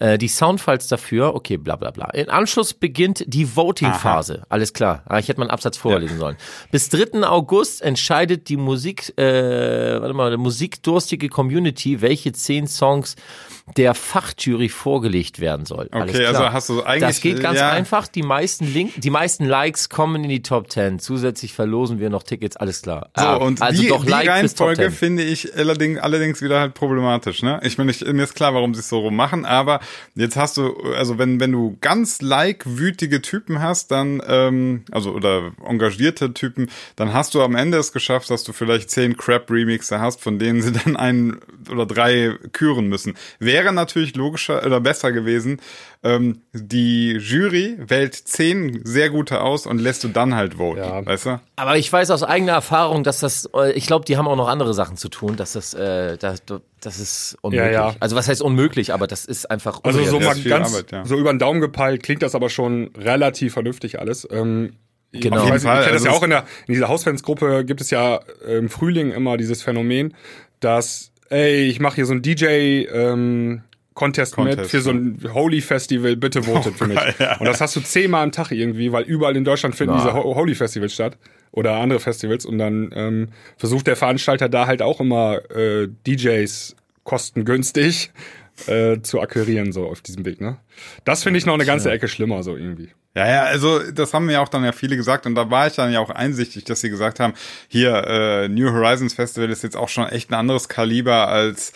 [0.00, 2.06] Äh, die Soundfiles dafür, okay, bla bla bla.
[2.10, 4.44] In Anschluss beginnt die Voting-Phase.
[4.48, 5.02] Alles klar.
[5.06, 6.36] Ah, ich hätte mal einen Absatz vorlesen sollen.
[6.70, 7.22] Bis 3.
[7.22, 13.14] August entscheidet die Musik, äh, warte mal, musikdurstige Community, welche zehn Songs
[13.76, 15.88] der Fachjury vorgelegt werden soll.
[15.92, 17.70] Okay, also hast du eigentlich- Das geht ganz ja.
[17.70, 18.08] einfach.
[18.08, 20.98] Die meisten Link, die meisten Likes kommen in die Top 10.
[20.98, 23.10] Zusätzlich verlosen wir noch Tickets, alles klar.
[23.16, 24.90] So, Ah, und also die, doch die Like Reihenfolge 10.
[24.92, 27.60] finde ich allerdings, allerdings wieder halt problematisch, ne?
[27.62, 29.80] Ich meine, ich, mir ist klar, warum sie es so rum machen, aber
[30.14, 35.52] jetzt hast du, also wenn, wenn du ganz like-wütige Typen hast, dann, ähm, also, oder
[35.64, 40.20] engagierte Typen, dann hast du am Ende es geschafft, dass du vielleicht zehn Crap-Remixe hast,
[40.20, 43.14] von denen sie dann einen oder drei küren müssen.
[43.64, 45.60] Wäre natürlich logischer oder besser gewesen,
[46.02, 51.04] ähm, die Jury wählt zehn sehr gute aus und lässt du dann halt voten, Ja.
[51.04, 51.40] weißt du?
[51.56, 54.48] Aber ich weiß aus eigener Erfahrung, dass das, äh, ich glaube, die haben auch noch
[54.48, 56.42] andere Sachen zu tun, dass das, äh, das,
[56.80, 57.72] das ist unmöglich.
[57.74, 57.94] Ja, ja.
[58.00, 61.04] Also was heißt unmöglich, aber das ist einfach Also so mal ganz Arbeit, ja.
[61.04, 64.26] so über den Daumen gepeilt klingt das aber schon relativ vernünftig alles.
[64.30, 64.74] Ähm,
[65.12, 65.38] Genau.
[65.38, 65.78] Ich, Auf jeden Fall.
[65.80, 68.20] ich kenne das Also ja es- auch in der in dieser Hausfansgruppe gibt es ja
[68.46, 70.14] im Frühling immer dieses Phänomen,
[70.60, 73.62] dass ey, ich mache hier so ein DJ ähm,
[73.94, 76.98] Contest, mit Contest, für so ein Holy Festival, bitte votet für mich.
[77.18, 77.38] ja.
[77.38, 80.04] Und das hast du zehnmal am Tag irgendwie, weil überall in Deutschland finden Ja.
[80.04, 81.18] diese Ho Holy Festivals statt
[81.52, 86.76] oder andere Festivals und dann ähm, versucht der Veranstalter da halt auch immer äh, DJs
[87.04, 88.10] kostengünstig
[88.66, 90.40] äh, zu akquirieren so auf diesem Weg.
[90.40, 90.58] Ne?
[91.04, 92.90] Das finde ich noch eine ganze Ecke schlimmer so irgendwie.
[93.12, 95.74] Ja, ja, also das haben mir auch dann ja viele gesagt und da war ich
[95.74, 97.34] dann ja auch einsichtig, dass sie gesagt haben,
[97.66, 101.72] hier äh, New Horizons Festival ist jetzt auch schon echt ein anderes Kaliber als,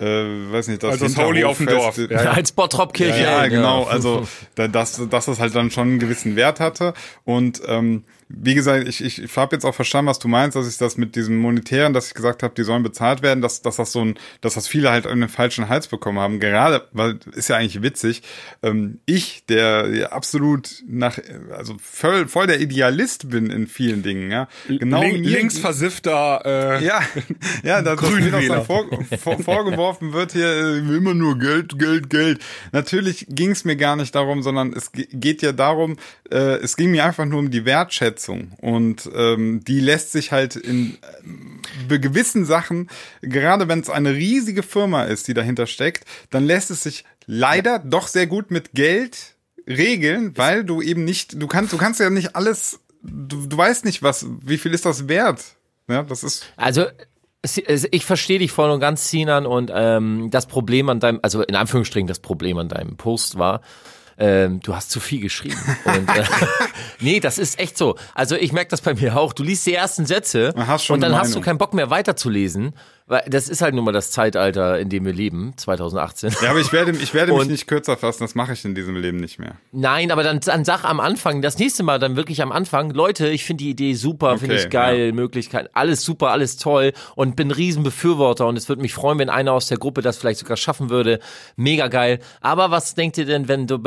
[0.00, 1.98] äh, weiß nicht, das Als das Holy auf dem Dorf.
[1.98, 3.22] Ja, Ja, als Bottrop-Kirche.
[3.22, 3.84] ja, ey, genau.
[3.84, 6.94] Also, da, dass, dass das halt dann schon einen gewissen Wert hatte.
[7.24, 10.68] Und ähm, wie gesagt, ich, ich, ich habe jetzt auch verstanden, was du meinst, dass
[10.68, 13.76] ich das mit diesem Monetären, dass ich gesagt habe, die sollen bezahlt werden, dass, dass
[13.76, 16.38] das so ein, dass das viele halt in den falschen Hals bekommen haben.
[16.38, 18.22] Gerade, weil ist ja eigentlich witzig.
[18.62, 21.18] Ähm, ich, der absolut nach,
[21.56, 24.46] also voll, voll der Idealist bin in vielen Dingen, ja.
[24.68, 27.00] Genau Link, mir- links versiffter äh, ja,
[27.64, 28.84] ja, da, mir vor,
[29.18, 32.44] vor, vorgeworfen wird hier äh, immer nur Geld, Geld, Geld.
[32.72, 35.96] Natürlich ging es mir gar nicht darum, sondern es ge- geht ja darum,
[36.30, 40.56] äh, es ging mir einfach nur um die Wertschätzung und ähm, die lässt sich halt
[40.56, 40.98] in
[41.88, 42.88] bei gewissen Sachen,
[43.22, 47.78] gerade wenn es eine riesige Firma ist, die dahinter steckt, dann lässt es sich leider
[47.78, 49.36] doch sehr gut mit Geld
[49.68, 53.84] regeln, weil du eben nicht, du kannst, du kannst ja nicht alles, du, du weißt
[53.84, 55.44] nicht, was, wie viel ist das wert?
[55.88, 56.46] Ja, das ist.
[56.56, 56.86] Also
[57.42, 61.54] ich verstehe dich voll und ganz, Sinan, und ähm, das Problem an deinem, also in
[61.54, 63.60] Anführungsstrichen das Problem an deinem Post war,
[64.18, 65.58] ähm, du hast zu viel geschrieben.
[65.84, 66.24] Und, äh,
[67.00, 67.96] nee, das ist echt so.
[68.14, 69.32] Also ich merke das bei mir auch.
[69.32, 70.52] Du liest die ersten Sätze
[70.88, 72.74] und dann hast du keinen Bock mehr weiterzulesen,
[73.26, 76.34] das ist halt nun mal das Zeitalter, in dem wir leben, 2018.
[76.42, 78.74] Ja, aber ich werde, ich werde mich Und- nicht kürzer fassen, das mache ich in
[78.74, 79.56] diesem Leben nicht mehr.
[79.72, 83.28] Nein, aber dann, dann sag am Anfang, das nächste Mal dann wirklich am Anfang, Leute,
[83.28, 87.34] ich finde die Idee super, finde Okay, ich geil, Möglichkeit, alles super, alles toll und
[87.36, 90.40] bin riesen Befürworter und es würde mich freuen, wenn einer aus der Gruppe das vielleicht
[90.40, 91.18] sogar schaffen würde.
[91.56, 92.18] Mega geil.
[92.40, 93.78] Aber was denkt ihr denn, wenn du,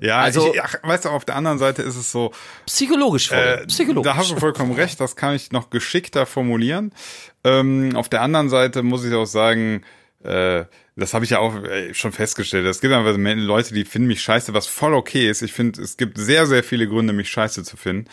[0.00, 2.32] Ja, also ich, ach, weißt du, auf der anderen Seite ist es so,
[2.66, 4.10] psychologisch voll, Äh, psychologisch.
[4.10, 6.92] Da hast du vollkommen recht, das kann ich noch geschickter formulieren.
[7.44, 9.82] Ähm, auf der anderen Seite muss ich auch sagen,
[10.22, 12.66] äh, das habe ich ja auch äh, schon festgestellt.
[12.66, 15.42] Es gibt einfach Leute, die finden mich scheiße, was voll okay ist.
[15.42, 18.08] Ich finde, es gibt sehr, sehr viele Gründe, mich scheiße zu finden.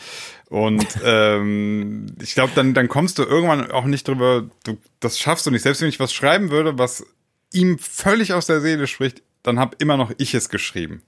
[0.49, 5.45] Und ähm, ich glaube, dann, dann kommst du irgendwann auch nicht drüber, du, das schaffst
[5.45, 5.63] du nicht.
[5.63, 7.05] Selbst wenn ich was schreiben würde, was
[7.51, 11.01] ihm völlig aus der Seele spricht, dann hab immer noch ich es geschrieben.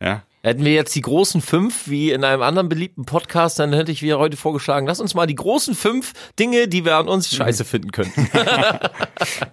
[0.00, 3.92] Ja, Hätten wir jetzt die großen fünf, wie in einem anderen beliebten Podcast, dann hätte
[3.92, 7.28] ich wieder heute vorgeschlagen, lass uns mal die großen fünf Dinge, die wir an uns
[7.30, 8.26] scheiße finden könnten.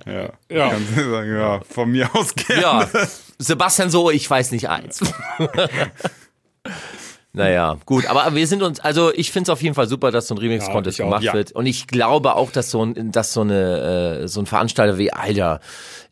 [0.05, 0.29] ja.
[0.49, 0.69] Ja.
[0.69, 2.61] Kannst du sagen, ja, von mir aus gerne.
[2.61, 2.89] Ja,
[3.37, 5.01] Sebastian so, ich weiß nicht eins.
[7.33, 10.27] naja, gut, aber wir sind uns, also ich finde es auf jeden Fall super, dass
[10.27, 11.33] so ein Remix-Contest auch, gemacht ja.
[11.33, 11.51] wird.
[11.51, 15.11] Und ich glaube auch, dass so ein, dass so eine, äh, so ein Veranstalter wie,
[15.11, 15.59] Alter,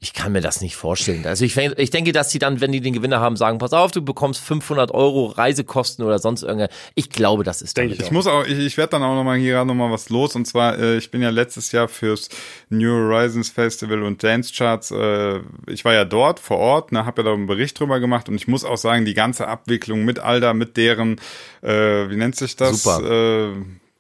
[0.05, 1.25] ich kann mir das nicht vorstellen.
[1.25, 3.91] Also ich, ich denke, dass sie dann, wenn die den Gewinner haben, sagen, pass auf,
[3.91, 6.69] du bekommst 500 Euro Reisekosten oder sonst irgendwas.
[6.93, 9.39] Ich glaube, das ist Denke ich Ich muss auch, ich, ich werde dann auch nochmal
[9.39, 10.35] hier gerade nochmal was los.
[10.35, 12.29] Und zwar, äh, ich bin ja letztes Jahr fürs
[12.69, 17.23] New Horizons Festival und Dance Charts, äh, ich war ja dort vor Ort, ne, habe
[17.23, 20.19] ja da einen Bericht drüber gemacht und ich muss auch sagen, die ganze Abwicklung mit
[20.19, 21.19] Alda, mit deren,
[21.63, 22.83] äh, wie nennt sich das?
[22.83, 23.49] Super.
[23.49, 23.53] Äh,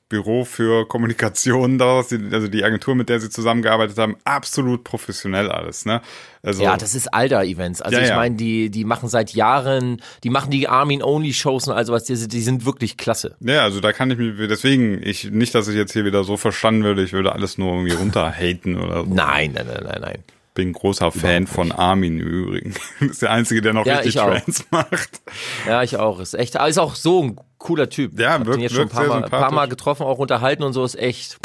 [0.07, 5.85] Büro für Kommunikation daraus, also die Agentur, mit der sie zusammengearbeitet haben, absolut professionell alles,
[5.85, 6.01] ne?
[6.43, 7.81] Also, Ja, das ist Alter-Events.
[7.81, 8.15] Also Ja, ich ja.
[8.15, 12.41] meine, die, die machen seit Jahren, die machen die Armin-Only-Shows und all sowas, die, die
[12.41, 13.35] sind wirklich klasse.
[13.39, 16.37] Ja, also da kann ich mich, deswegen, ich, nicht, dass ich jetzt hier wieder so
[16.37, 19.11] verstanden würde, ich würde alles nur irgendwie runterhaten oder so.
[19.11, 20.23] Nein, nein, nein, nein, nein.
[20.55, 22.73] Bin großer Fan von Armin im Übrigen.
[23.01, 24.21] ist der Einzige, der noch Ja, richtig ich.
[24.21, 25.21] Trance macht.
[25.67, 26.19] Ja, ich auch.
[26.19, 28.17] Ist echt, ist auch so ein cooler Typ.
[28.19, 29.51] Ja, Hab den wirkt- jetzt schon ein paar, mal, paar.
[29.51, 31.37] Mal getroffen, auch unterhalten und so ist echt.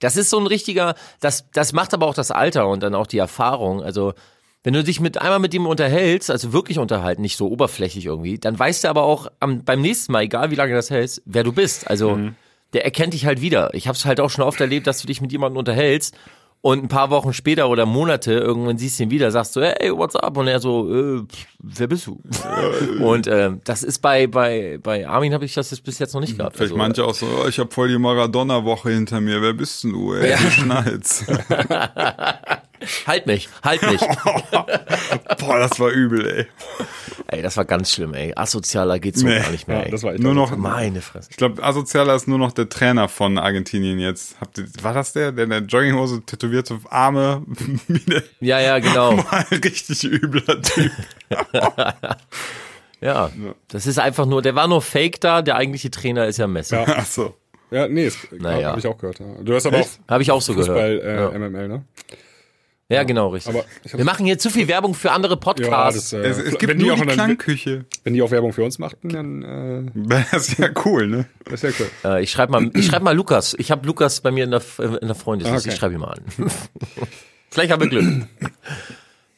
[0.00, 3.06] Das ist so ein richtiger, das, das macht aber auch das Alter und dann auch
[3.06, 3.82] die Erfahrung.
[3.82, 4.12] Also,
[4.64, 8.38] wenn du dich mit einmal mit ihm unterhältst, also wirklich unterhalten, nicht so oberflächlich irgendwie,
[8.38, 11.44] dann weißt du aber auch am, beim nächsten Mal, egal wie lange das hältst, wer
[11.44, 11.88] du bist.
[11.88, 12.34] Also, Mhm.
[12.72, 13.72] der erkennt dich halt wieder.
[13.74, 16.16] Ich habe es halt auch schon oft erlebt, dass du dich mit jemandem unterhältst
[16.60, 19.92] und ein paar Wochen später oder Monate irgendwann siehst du ihn wieder, sagst du, hey,
[19.96, 20.36] what's up?
[20.36, 22.20] Und er so, äh, pff, wer bist du?
[23.00, 26.20] und ähm, das ist bei bei bei Armin habe ich das jetzt bis jetzt noch
[26.20, 26.56] nicht gehabt.
[26.56, 29.40] Vielleicht Also, manche auch so, oh, ich habe voll die Maradona-Woche hinter mir.
[29.40, 30.14] Wer bist denn du?
[30.14, 31.24] Ey, du schneid's.
[33.06, 34.00] halt mich, halt mich.
[35.38, 36.46] Boah, das war übel, ey.
[37.28, 38.32] Ey, das war ganz schlimm, ey.
[38.36, 39.38] Asozialer geht's so Nee.
[39.40, 39.78] gar nicht mehr.
[39.78, 39.90] Ja, ey.
[39.90, 41.28] das war echt Nur noch, Meine Fresse.
[41.30, 44.36] ich glaube, Asozialer ist nur noch der Trainer von Argentinien jetzt.
[44.40, 47.42] Habt ihr, war das der, der in der Jogginghose tätowierte Arme?
[48.40, 49.12] Ja, ja, genau.
[49.50, 50.92] Richtig übler Typ.
[53.00, 53.30] Ja,
[53.68, 56.74] das ist einfach nur, der war nur Fake da, der eigentliche Trainer ist ja Messi.
[56.74, 56.84] Ja.
[56.88, 57.34] Ach so.
[57.70, 58.70] Ja, nee, das Naja.
[58.70, 59.20] habe ich auch gehört.
[59.20, 59.26] Ja.
[59.40, 60.00] Du hast aber Echt?
[60.08, 61.34] Habe ich auch so auch Fußball, gehört.
[61.34, 61.84] äh, MML, ne?
[62.90, 63.54] Ja, ja genau, richtig.
[63.54, 63.64] Aber
[63.98, 66.10] Wir machen hier zu viel Werbung für andere Ja, Podcasts.
[66.10, 67.84] das, äh, Es, es wenn gibt die nur auch die dann, Klangküche.
[68.04, 69.42] wenn die auch Werbung für uns machten, dann
[69.94, 71.26] äh, Das ist ja cool, ne?
[71.44, 72.10] das ist ja cool.
[72.16, 73.54] Äh, ich schreibe mal, ich schreib mal Lukas.
[73.58, 75.68] Ich habe Lukas bei mir in der, in der Freundesliste.
[75.68, 75.74] Okay.
[75.74, 76.24] Ich schreibe ihn mal an.
[77.50, 78.26] Vielleicht haben wir Glück.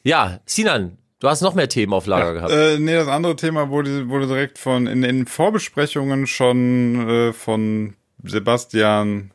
[0.03, 2.51] Ja, Sinan, du hast noch mehr Themen auf Lager gehabt.
[2.51, 7.95] Äh, nee, das andere Thema wurde, wurde direkt von in den Vorbesprechungen schon äh, von
[8.23, 9.31] Sebastian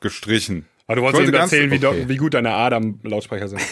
[0.00, 0.66] gestrichen.
[0.90, 2.08] Aber du Ich wolltest wollte eben ganz- erzählen, wie, okay.
[2.08, 3.60] wie gut deine Adam-Lautsprecher sind.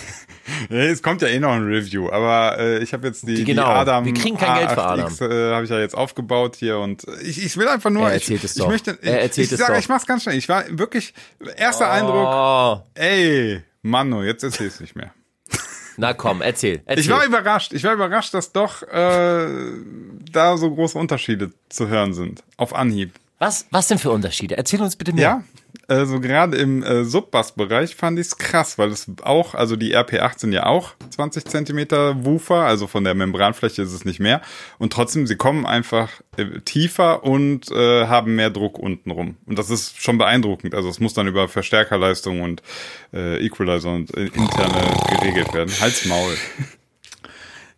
[0.71, 3.65] Es kommt ja eh noch ein Review, aber äh, ich habe jetzt die, Die- genau.
[3.65, 6.79] die Adam Wir kriegen kein Geld für A8X, Äh, habe ich ja jetzt aufgebaut hier
[6.79, 8.69] und ich, ich will einfach nur Er erzählt ich, es ich doch.
[8.69, 9.79] möchte ich, Er erzählt ich es sag, doch.
[9.79, 10.37] ich mach's ganz schnell.
[10.37, 11.13] Ich war wirklich
[11.57, 15.13] erster Eindruck, Oh, ey, Mano, jetzt erzähl's nicht mehr.
[15.97, 16.81] na komm, erzähl.
[16.87, 17.05] erzähl.
[17.05, 17.73] Ich war überrascht.
[17.75, 19.47] Ich war überrascht, dass doch äh,
[20.33, 22.43] da so große Unterschiede zu hören sind.
[22.57, 23.13] Auf Anhieb.
[23.39, 24.57] was, was denn für Unterschiede?
[24.57, 25.23] Erzähl uns bitte mehr.
[25.23, 25.45] Ja,
[25.89, 30.53] also gerade im äh, Subbass-Bereich fand ich's krass, weil es auch, also die RP8 sind
[30.53, 34.43] ja auch 20 Zentimeter Woofer, also von der Membranfläche ist es nicht mehr.
[34.79, 39.37] Und trotzdem, sie kommen einfach äh, tiefer und äh, haben mehr Druck unten rum.
[39.47, 40.75] Und das ist schon beeindruckend.
[40.75, 42.63] Also es muss dann über Verstärkerleistung und
[43.15, 45.73] äh, Equalizer und äh, interne geregelt werden.
[45.81, 46.35] Halt's Maul.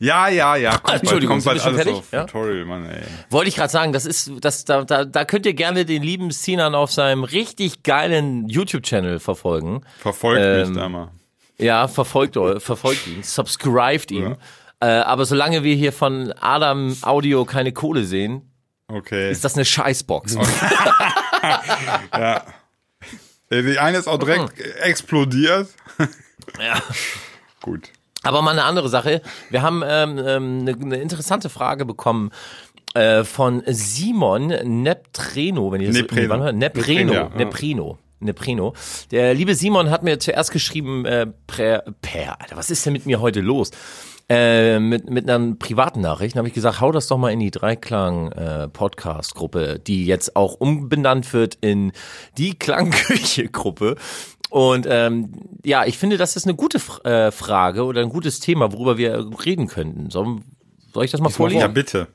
[0.00, 0.70] Ja, ja, ja.
[0.72, 1.94] Kommt bald, Entschuldigung, kommt sind wir bald alles fertig?
[1.98, 2.24] auf Ja?
[2.24, 3.02] Tutorial, Mann, ey.
[3.28, 6.30] Wollte ich gerade sagen, das ist, das, da, da, da könnt ihr gerne den lieben
[6.30, 9.82] Sinan auf seinem richtig geilen YouTube-Channel verfolgen.
[9.98, 11.10] Verfolgt Ähm, mich da mal.
[11.58, 14.36] Ja, verfolgt, eu- verfolgt ihn, subscribed ihn.
[14.80, 18.50] Äh, aber solange wir hier von Adam Audio keine Kohle sehen,
[18.88, 19.30] Okay.
[19.30, 20.36] ist das eine Scheißbox.
[22.12, 22.44] Ja.
[23.50, 25.68] Äh, Die eine ist auch direkt explodiert.
[26.58, 26.80] Ja.
[27.62, 27.88] Gut.
[28.22, 29.22] Aber mal eine andere Sache.
[29.48, 32.30] Wir haben ähm, ähm, eine, eine interessante Frage bekommen
[32.94, 34.48] äh, von Simon
[34.82, 36.28] Neptreno, wenn ihr das Nepreno.
[36.28, 37.30] warte mal, Nepreno, Nepreno, ja.
[37.36, 37.98] Nepreno.
[38.22, 38.74] Nepreno.
[39.10, 43.06] Der liebe Simon hat mir zuerst geschrieben, äh, per, per, Alter, was ist denn mit
[43.06, 43.70] mir heute los?
[44.32, 47.50] Äh, mit, mit einer privaten Nachricht habe ich gesagt, hau das doch mal in die
[47.50, 48.68] Dreiklang äh,
[49.84, 51.90] die jetzt auch umbenannt wird in
[52.38, 53.96] die Klangküche Gruppe.
[54.48, 55.32] Und ähm,
[55.64, 58.98] ja, ich finde, das ist eine gute F äh, Frage oder ein gutes Thema, worüber
[58.98, 60.10] wir reden könnten.
[60.10, 60.42] Soll,
[60.94, 61.62] soll ich das mal vorlesen?
[61.62, 62.06] Ja, bitte.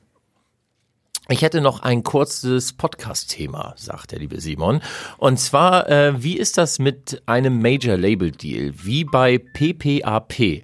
[1.28, 4.80] Ich hätte noch ein kurzes Podcast-Thema, sagt der liebe Simon.
[5.18, 10.62] Und zwar, äh, wie ist das mit einem Major-Label-Deal, wie bei PPAP?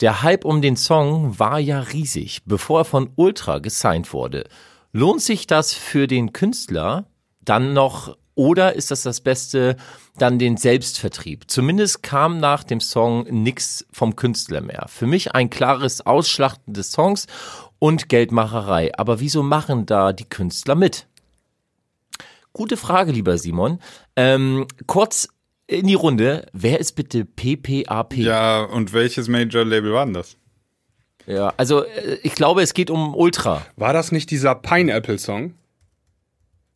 [0.00, 4.44] Der Hype um den Song war ja riesig, bevor er von Ultra gesigned wurde.
[4.92, 7.06] Lohnt sich das für den Künstler
[7.44, 9.76] dann noch oder ist das das Beste,
[10.16, 11.50] dann den Selbstvertrieb?
[11.50, 14.86] Zumindest kam nach dem Song nix vom Künstler mehr.
[14.86, 17.26] Für mich ein klares Ausschlachten des Songs
[17.80, 18.96] und Geldmacherei.
[18.96, 21.08] Aber wieso machen da die Künstler mit?
[22.52, 23.80] Gute Frage, lieber Simon.
[24.14, 25.28] Ähm, kurz
[25.68, 26.46] in die Runde.
[26.52, 28.14] Wer ist bitte PPAP?
[28.16, 30.36] Ja, und welches Major-Label war denn das?
[31.26, 33.64] Ja, also äh, ich glaube, es geht um Ultra.
[33.76, 35.54] War das nicht dieser Pineapple-Song?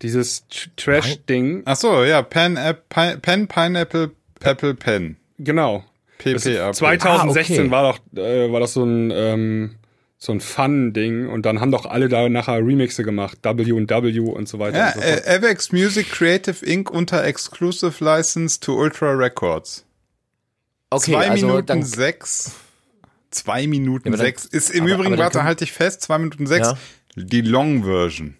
[0.02, 1.62] Dieses Tr- Trash-Ding?
[1.64, 5.16] Ach so, ja, Pen, App, Pi- Pen, Pineapple, Apple, Pen.
[5.38, 5.84] Genau.
[6.18, 6.74] PPAP.
[6.74, 7.70] 2016 Ah, okay.
[7.70, 9.76] war doch äh, war das so ein ähm,
[10.24, 14.20] so ein Fun-Ding und dann haben doch alle da nachher Remixe gemacht, W und W
[14.20, 14.78] und so weiter.
[14.78, 15.26] Ja, und so fort.
[15.26, 16.92] äh, Avex Music Creative Inc.
[16.92, 19.84] unter Exclusive License to Ultra Records.
[20.90, 22.52] Okay, zwei also Minuten dann, sechs.
[23.32, 24.44] Zwei Minuten aber dann- sechs.
[24.44, 26.68] Ist im aber- Übrigen, aber dann warte, halte ich fest, zwei Minuten sechs.
[26.68, 26.78] Ja.
[27.16, 28.36] Die Long Version.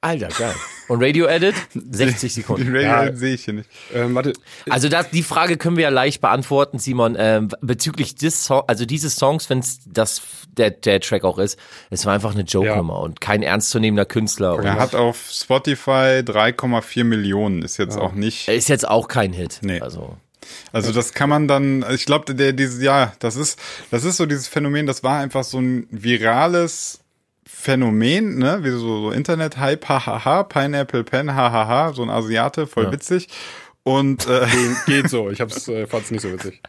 [0.00, 0.54] Alter, geil.
[0.88, 2.68] Und Radio Edit 60 Die Sekunden.
[2.74, 3.12] Radio Ja.
[3.16, 3.68] sehe ich hier nicht.
[3.92, 4.32] ähm, warte,
[4.70, 7.16] Also das, die Frage können wir ja leicht beantworten, Simon.
[7.18, 10.22] Ähm, bezüglich des Song, also dieses Songs, wenn es das
[10.56, 11.58] der, der Track auch ist,
[11.90, 14.54] es war einfach eine Joke-Nummer und kein ernstzunehmender Künstler.
[14.56, 17.62] Und Er hat auf Spotify 3,4 Millionen.
[17.62, 18.48] Ist jetzt auch nicht.
[18.48, 19.58] er ist jetzt auch kein Hit.
[19.62, 19.80] Nee.
[19.80, 20.16] Also
[20.72, 23.58] Also das kann man dann, ich glaube, der dieses ja, das ist,
[23.90, 24.86] das ist so dieses Phänomen.
[24.86, 27.00] Das war einfach so ein virales
[27.60, 33.26] Phänomen, ne, wie so, so Internet-Hype, hahaha, Pineapple Pen, hahaha, so ein Asiate, voll witzig.
[33.82, 34.46] Und äh,
[34.86, 35.30] geht so.
[35.30, 36.60] Ich hab's äh, fand's nicht so witzig.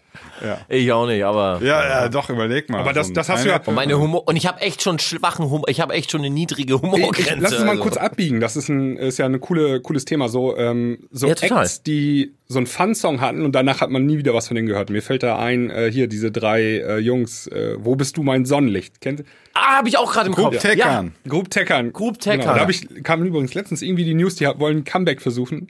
[0.70, 2.80] ich auch nicht, aber ja, ja, doch, überleg mal.
[2.80, 5.50] Aber das- das hast du ja- und meine Humor und ich habe echt schon schwachen
[5.50, 7.36] Humor, ich habe echt schon eine niedrige Humorgrenze.
[7.40, 7.84] Lass uns mal also.
[7.84, 8.40] kurz abbiegen.
[8.40, 10.30] Das ist ein ist ja ein coole cooles Thema.
[10.30, 11.64] So ähm, so Ja, total.
[11.64, 14.68] Acts, die so einen Fun-Song hatten und danach hat man nie wieder was von denen
[14.68, 14.90] gehört.
[14.90, 17.48] Mir fällt da ein äh, hier diese drei äh, Jungs.
[17.48, 19.02] Äh, Wo bist du mein Sonnenlicht?
[19.02, 19.24] Kennt
[19.62, 20.62] Ah, habe ich auch gerade im Group Kopf.
[20.62, 21.14] Teckern.
[21.28, 21.92] Group Teckern.
[21.94, 22.42] Group Teckern.
[22.42, 22.54] Genau.
[22.56, 25.70] Da hab ich, kam übrigens letztens irgendwie die News, die wollen ein Comeback versuchen.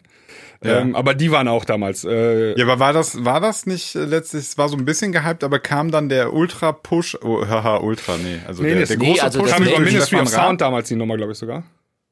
[0.61, 2.03] Ähm, aber die waren auch damals.
[2.03, 5.13] Äh, Ja, aber war das, war das nicht äh, letztlich, es war so ein bisschen
[5.13, 8.97] gehypt, aber kam dann der Ultra-Push, oh, haha, Ultra, nee, also Nee, der, das- der
[8.97, 11.37] nee, große also Push das kam über Ministry of Sound damals die Nummer, glaube ich
[11.37, 11.63] sogar.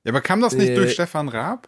[0.05, 1.67] Ja, aber kam das nicht Äh, durch Stefan Raab?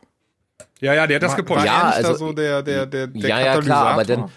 [0.80, 1.60] Ja, ja, der hat das gepusht.
[1.60, 4.02] war Ja, er nicht da also- so der, der, der, der ja, ja, klar, aber
[4.04, 4.26] Katalysator?
[4.28, 4.32] dann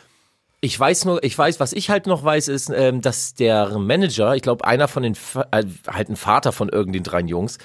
[0.64, 4.36] ich weiß nur, ich weiß, was ich halt noch weiß, ist, ähm, dass der Manager,
[4.36, 5.16] ich glaube, einer von den,
[5.50, 7.58] äh, halt ein Vater von irgendeinen drei Jungs,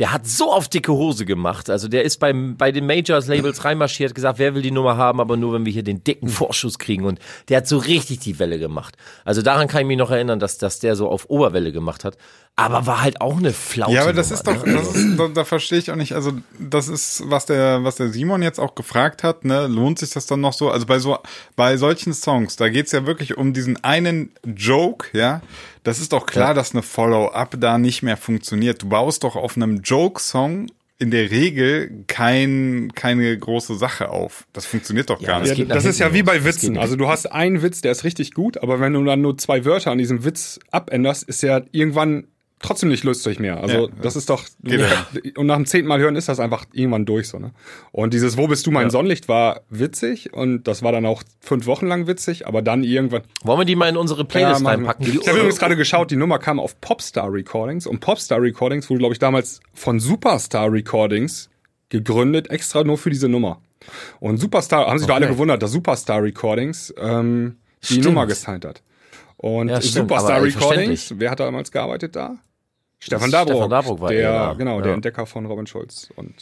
[0.00, 1.70] der hat so auf dicke Hose gemacht.
[1.70, 5.36] Also der ist beim, bei den Majors-Labels reinmarschiert, gesagt, wer will die Nummer haben, aber
[5.36, 7.04] nur, wenn wir hier den dicken Vorschuss kriegen.
[7.04, 8.96] Und der hat so richtig die Welle gemacht.
[9.24, 12.16] Also daran kann ich mich noch erinnern, dass, dass der so auf Oberwelle gemacht hat.
[12.56, 13.92] Aber war halt auch eine Flaute.
[13.92, 14.74] Ja, aber das ist doch, ne?
[14.74, 16.12] das ist, da, da verstehe ich auch nicht.
[16.14, 19.46] Also das ist, was der, was der Simon jetzt auch gefragt hat.
[19.46, 20.70] Ne, lohnt sich das dann noch so?
[20.70, 21.18] Also bei so,
[21.56, 25.40] bei solchen Songs, da geht's ja wirklich um diesen einen Joke, ja.
[25.84, 28.82] Das ist doch klar, dass eine Follow-up da nicht mehr funktioniert.
[28.82, 30.66] Du baust doch auf einem Joke-Song
[30.98, 34.44] in der Regel kein, keine große Sache auf.
[34.52, 35.60] Das funktioniert doch gar das nicht.
[35.60, 36.76] Ja, das ist ja wie bei Witzen.
[36.76, 39.64] Also du hast einen Witz, der ist richtig gut, aber wenn du dann nur zwei
[39.64, 42.26] Wörter an diesem Witz abänderst, ist ja irgendwann
[42.62, 43.60] trotzdem nicht lustig mehr.
[43.60, 44.84] Also Ja, das ist doch Geht
[45.36, 47.38] und nach dem zehnten Mal hören ist das einfach irgendwann durch so.
[47.38, 47.52] Ne?
[47.90, 51.66] Und dieses Wo bist du mein Sonnenlicht war witzig und das war dann auch fünf
[51.66, 53.22] Wochen lang witzig, aber dann irgendwann.
[53.42, 54.68] Wollen wir die mal in unsere Playlist wir.
[54.68, 55.06] reinpacken?
[55.06, 58.98] Ich habe übrigens gerade geschaut, die Nummer kam auf Popstar Recordings und Popstar Recordings wurde,
[58.98, 61.48] glaube ich, damals von Superstar Recordings
[61.88, 63.60] gegründet, extra nur für diese Nummer.
[64.20, 65.34] Und Superstar, haben sich doch alle Okay.
[65.34, 68.04] gewundert, dass Superstar Recordings ähm, die Stimmt.
[68.04, 68.82] Nummer gesigned hat.
[69.38, 72.36] Und Ja, stimmt, Superstar Recordings, wer hat damals gearbeitet da?
[73.02, 74.94] Stefan Stefan Dabrock, Dabrock war der, er, genau, der ja.
[74.94, 76.10] Entdecker von Robin Schulz.
[76.16, 76.34] Und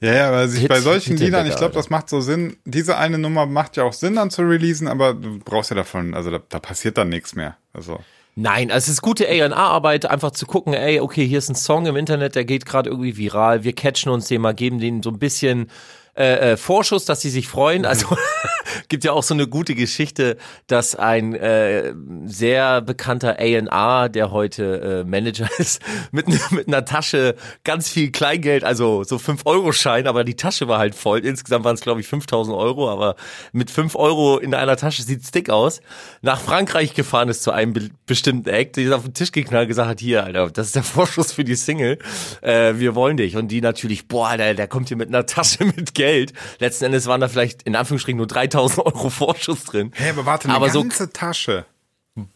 [0.00, 2.56] Ja, ja, weil sich Hit- bei solchen Hit- Liedern, ich glaube, das macht so Sinn.
[2.64, 6.14] Diese eine Nummer macht ja auch Sinn, dann zu releasen, aber du brauchst ja davon,
[6.14, 7.56] also da, da passiert dann nichts mehr.
[7.72, 7.98] Also.
[8.36, 11.86] Nein, also es ist gute A&R-Arbeit, einfach zu gucken, ey, okay, hier ist ein Song
[11.86, 15.10] im Internet, der geht gerade irgendwie viral, wir catchen uns den mal, geben denen so
[15.10, 15.68] ein bisschen
[16.14, 17.84] äh, äh, Vorschuss, dass sie sich freuen.
[17.86, 18.06] Also
[18.88, 20.36] gibt ja auch so eine gute Geschichte,
[20.66, 21.92] dass ein äh,
[22.26, 25.80] sehr bekannter A&R, der heute äh, Manager ist,
[26.12, 27.34] mit, ne- mit einer Tasche
[27.64, 31.20] ganz viel Kleingeld, also so 5-Euro-Schein, aber die Tasche war halt voll.
[31.20, 33.16] Insgesamt waren es, glaube ich, 5000 Euro, aber
[33.52, 35.80] mit 5 Euro in einer Tasche sieht's dick aus.
[36.22, 39.68] Nach Frankreich gefahren ist zu einem be bestimmten Act, die auf den Tisch geknallt und
[39.68, 41.98] gesagt hat, hier, Alter, das ist der Vorschuss für die Single,
[42.42, 43.36] äh, wir wollen dich.
[43.36, 46.32] Und die natürlich, boah, Alter, der kommt hier mit einer Tasche mit Geld.
[46.58, 49.92] Letzten Endes waren da vielleicht in Anführungsstrichen nur 3000 Euro Vorschuss drin.
[49.94, 51.64] Hä, aber warte, eine Aber so- ganze Tasche.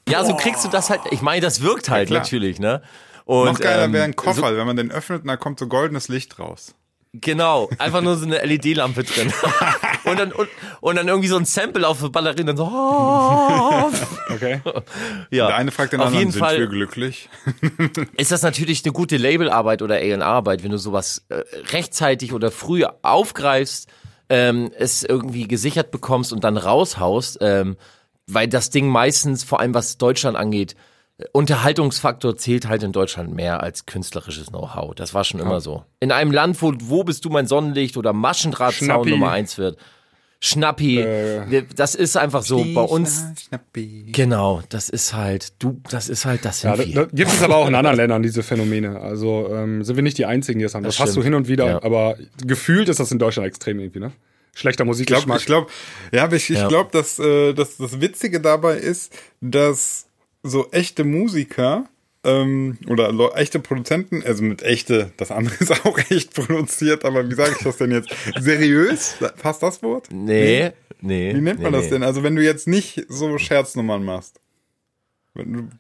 [0.09, 2.21] Ja, so kriegst du das halt, ich meine, das wirkt halt klar.
[2.21, 2.81] natürlich, ne?
[3.25, 5.67] Und, Noch geiler ähm, wäre ein Koffer, wenn man den öffnet und da kommt so
[5.67, 6.75] goldenes Licht raus.
[7.15, 9.33] Genau, einfach nur so eine LED-Lampe drin.
[10.05, 10.49] und, dann, und,
[10.81, 12.65] und dann irgendwie so ein Sample auf der Ballerina, dann so.
[12.65, 13.91] Oh.
[14.35, 14.61] okay.
[15.31, 17.29] Ja, Der eine fragt den auf anderen, jeden sind wir Fall glücklich?
[18.17, 21.43] ist das natürlich eine gute Labelarbeit oder A&R-Arbeit, wenn du sowas äh,
[21.73, 23.89] rechtzeitig oder früh aufgreifst,
[24.29, 27.77] ähm, es irgendwie gesichert bekommst und dann raushaust, ähm,
[28.27, 30.77] weil das Ding meistens, vor allem was Deutschland angeht,
[31.33, 34.95] Unterhaltungsfaktor zählt halt in Deutschland mehr als künstlerisches Know-how.
[34.95, 35.85] Das war schon immer so.
[36.01, 39.11] In einem Land, wo Wo bist du mein Sonnenlicht oder Maschendrahtzaun Schnappi.
[39.11, 39.79] Nummer eins wird.
[40.41, 41.65] Schnappi, Äh.
[41.75, 43.25] das ist einfach so bei uns.
[43.49, 44.07] Schnappi.
[44.13, 47.07] Genau, das ist halt, du, das ist halt, das Ja, sind da, wir.
[47.07, 49.01] da gibt es aber auch in anderen Ländern diese Phänomene.
[49.01, 50.83] Also ähm, sind wir nicht die Einzigen, die das haben.
[50.83, 51.83] Das, Das hast du hin und wieder, Ja.
[51.83, 54.13] aber gefühlt ist das in Deutschland extrem irgendwie, ne?
[54.55, 55.45] Schlechter Ich Musikgeschmack.
[55.47, 55.77] glaube, ich
[56.11, 56.69] glaub, ja, aber ich, ich Ja.
[56.69, 60.04] glaube, dass, äh, dass das Witzige dabei ist, dass
[60.45, 61.87] so echte Musiker
[62.23, 67.35] ähm, oder echte Produzenten, also mit echte, das andere ist auch echt produziert, aber wie
[67.35, 68.15] sage ich das denn jetzt?
[68.39, 69.17] Seriös?
[69.41, 70.09] Passt das Wort?
[70.13, 71.35] Nee, nee.
[71.35, 71.91] Wie nennt man nee, das nee.
[71.93, 72.03] denn?
[72.03, 74.41] Also wenn du jetzt nicht so Scherznummern machst.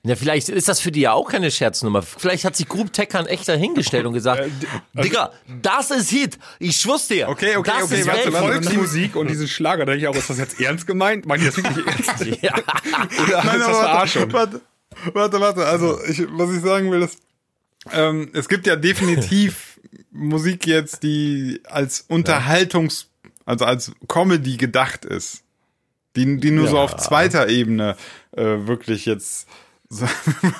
[0.04, 2.02] Ja, vielleicht ist das für die ja auch keine Scherznummer.
[2.02, 4.50] Vielleicht hat sich Group Tekkern echt dahingestellt und gesagt,
[4.94, 5.30] Digga,
[5.62, 6.38] das ist Hit.
[6.58, 7.28] Ich schwör's dir.
[7.28, 10.08] Äh, Okay, okay, das okay, ist warte, warte, Volksmusik und diese Schlager, da denke ich
[10.08, 11.24] auch, ist das jetzt ernst gemeint?
[11.26, 12.42] Meint ihr das wirklich ernst?
[12.42, 12.54] Ja.
[13.22, 14.32] Oder Nein, ist das Verarschung?
[14.32, 14.60] warte,
[15.12, 15.66] warte, warte, warte.
[15.66, 17.18] Also, ich, was ich sagen will, ist,
[17.92, 19.78] ähm, es gibt ja definitiv
[20.10, 23.06] Musik jetzt, die als Unterhaltungs-,
[23.44, 25.42] also als Comedy gedacht ist.
[26.16, 26.82] Die, die nur so Ja.
[26.82, 27.96] auf zweiter Ebene
[28.36, 29.48] äh, wirklich jetzt.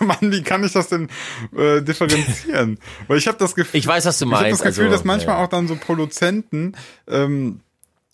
[0.00, 1.08] Mann, wie kann ich das denn
[1.56, 2.78] äh, differenzieren?
[3.08, 4.60] Weil ich habe das Gefühl, Ich weiß, was du ich habe meinst.
[4.60, 5.44] das Gefühl, also, dass manchmal ja.
[5.44, 6.76] auch dann so Produzenten
[7.08, 7.60] ähm,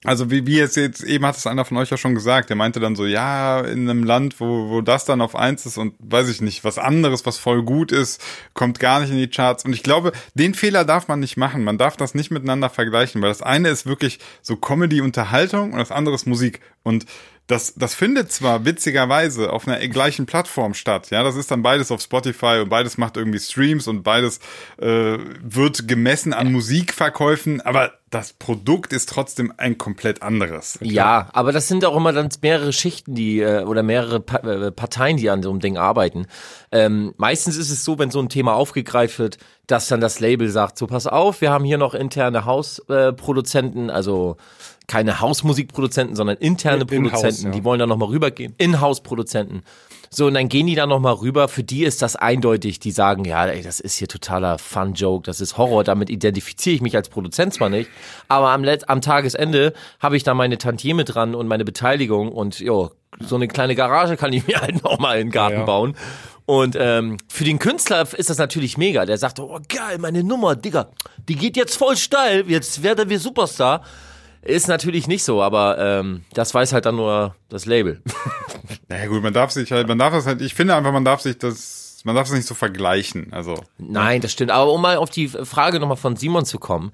[0.04, 2.56] also wie, wie jetzt, jetzt eben hat es einer von euch ja schon gesagt, der
[2.56, 5.94] meinte dann so, ja, in einem Land, wo, wo das dann auf eins ist und
[5.98, 8.22] weiß ich nicht, was anderes, was voll gut ist,
[8.54, 9.66] kommt gar nicht in die Charts.
[9.66, 11.64] Und ich glaube, den Fehler darf man nicht machen.
[11.64, 15.92] Man darf das nicht miteinander vergleichen, weil das eine ist wirklich so Comedy-Unterhaltung und das
[15.92, 16.60] andere ist Musik.
[16.82, 17.04] Und
[17.50, 21.90] das, das findet zwar witzigerweise auf einer gleichen Plattform statt, ja, das ist dann beides
[21.90, 24.38] auf Spotify und beides macht irgendwie Streams und beides
[24.78, 30.78] äh, wird gemessen an Musikverkäufen, aber das Produkt ist trotzdem ein komplett anderes.
[30.82, 34.72] Ja, aber das sind auch immer dann mehrere Schichten, die äh, oder mehrere pa äh,
[34.72, 36.26] Parteien, die an so einem Ding arbeiten.
[36.72, 39.38] Ähm, meistens ist es so, wenn so ein Thema aufgegreift wird,
[39.70, 43.92] dass dann das Label sagt: So, pass auf, wir haben hier noch interne Hausproduzenten, äh,
[43.92, 44.36] also
[44.86, 47.50] keine Hausmusikproduzenten, sondern interne In-house, Produzenten, ja.
[47.52, 48.54] die wollen da nochmal rübergehen.
[48.58, 49.62] In-House-Produzenten.
[50.12, 51.46] So, und dann gehen die da nochmal rüber.
[51.46, 52.80] Für die ist das eindeutig.
[52.80, 55.84] Die sagen, ja, ey, das ist hier totaler Fun-Joke, das ist Horror.
[55.84, 57.88] Damit identifiziere ich mich als Produzent zwar nicht,
[58.26, 62.58] aber am, Let am Tagesende habe ich da meine Tantieme dran und meine Beteiligung und
[62.58, 62.90] jo,
[63.20, 65.66] so eine kleine Garage kann ich mir halt nochmal in den Garten Ja, ja.
[65.66, 65.94] bauen.
[66.46, 69.06] Und ähm, für den Künstler ist das natürlich mega.
[69.06, 70.90] Der sagt, oh geil, meine Nummer, Digga,
[71.28, 73.82] die geht jetzt voll steil, jetzt werden wir Superstar.
[74.42, 78.02] Ist natürlich nicht so, aber ähm, das weiß halt dann nur das Label.
[78.88, 81.20] Naja gut, man darf sich halt, man darf das halt, ich finde einfach, man darf
[81.20, 83.32] sich das, man darf es nicht so vergleichen.
[83.32, 84.50] Also Nein, das stimmt.
[84.50, 86.90] Aber um mal auf die Frage nochmal von Simon zu kommen,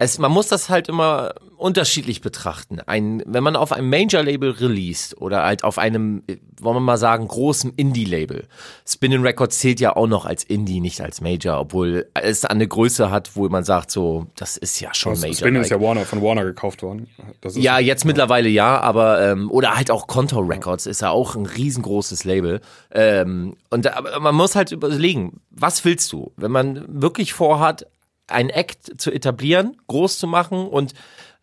[0.00, 2.78] es, man muss das halt immer unterschiedlich betrachten.
[2.86, 6.22] Ein, wenn man auf einem Major-Label released oder halt auf einem,
[6.60, 8.46] wollen wir mal sagen, großen Indie-Label.
[8.86, 13.10] Spinning Records zählt ja auch noch als Indie, nicht als Major, obwohl es eine Größe
[13.10, 15.34] hat, wo man sagt, so, das ist ja schon Major.
[15.34, 17.08] Spinning ist ja Warner, von Warner gekauft worden.
[17.40, 21.10] Das ist Ja, jetzt mittlerweile ja, aber ähm, oder halt auch Contour Records ist ja
[21.10, 22.60] auch ein riesengroßes Label.
[22.92, 27.86] Ähm, und da, aber man muss halt überlegen, was willst du, wenn man wirklich vorhat,
[28.28, 30.94] ein Act zu etablieren, groß zu machen und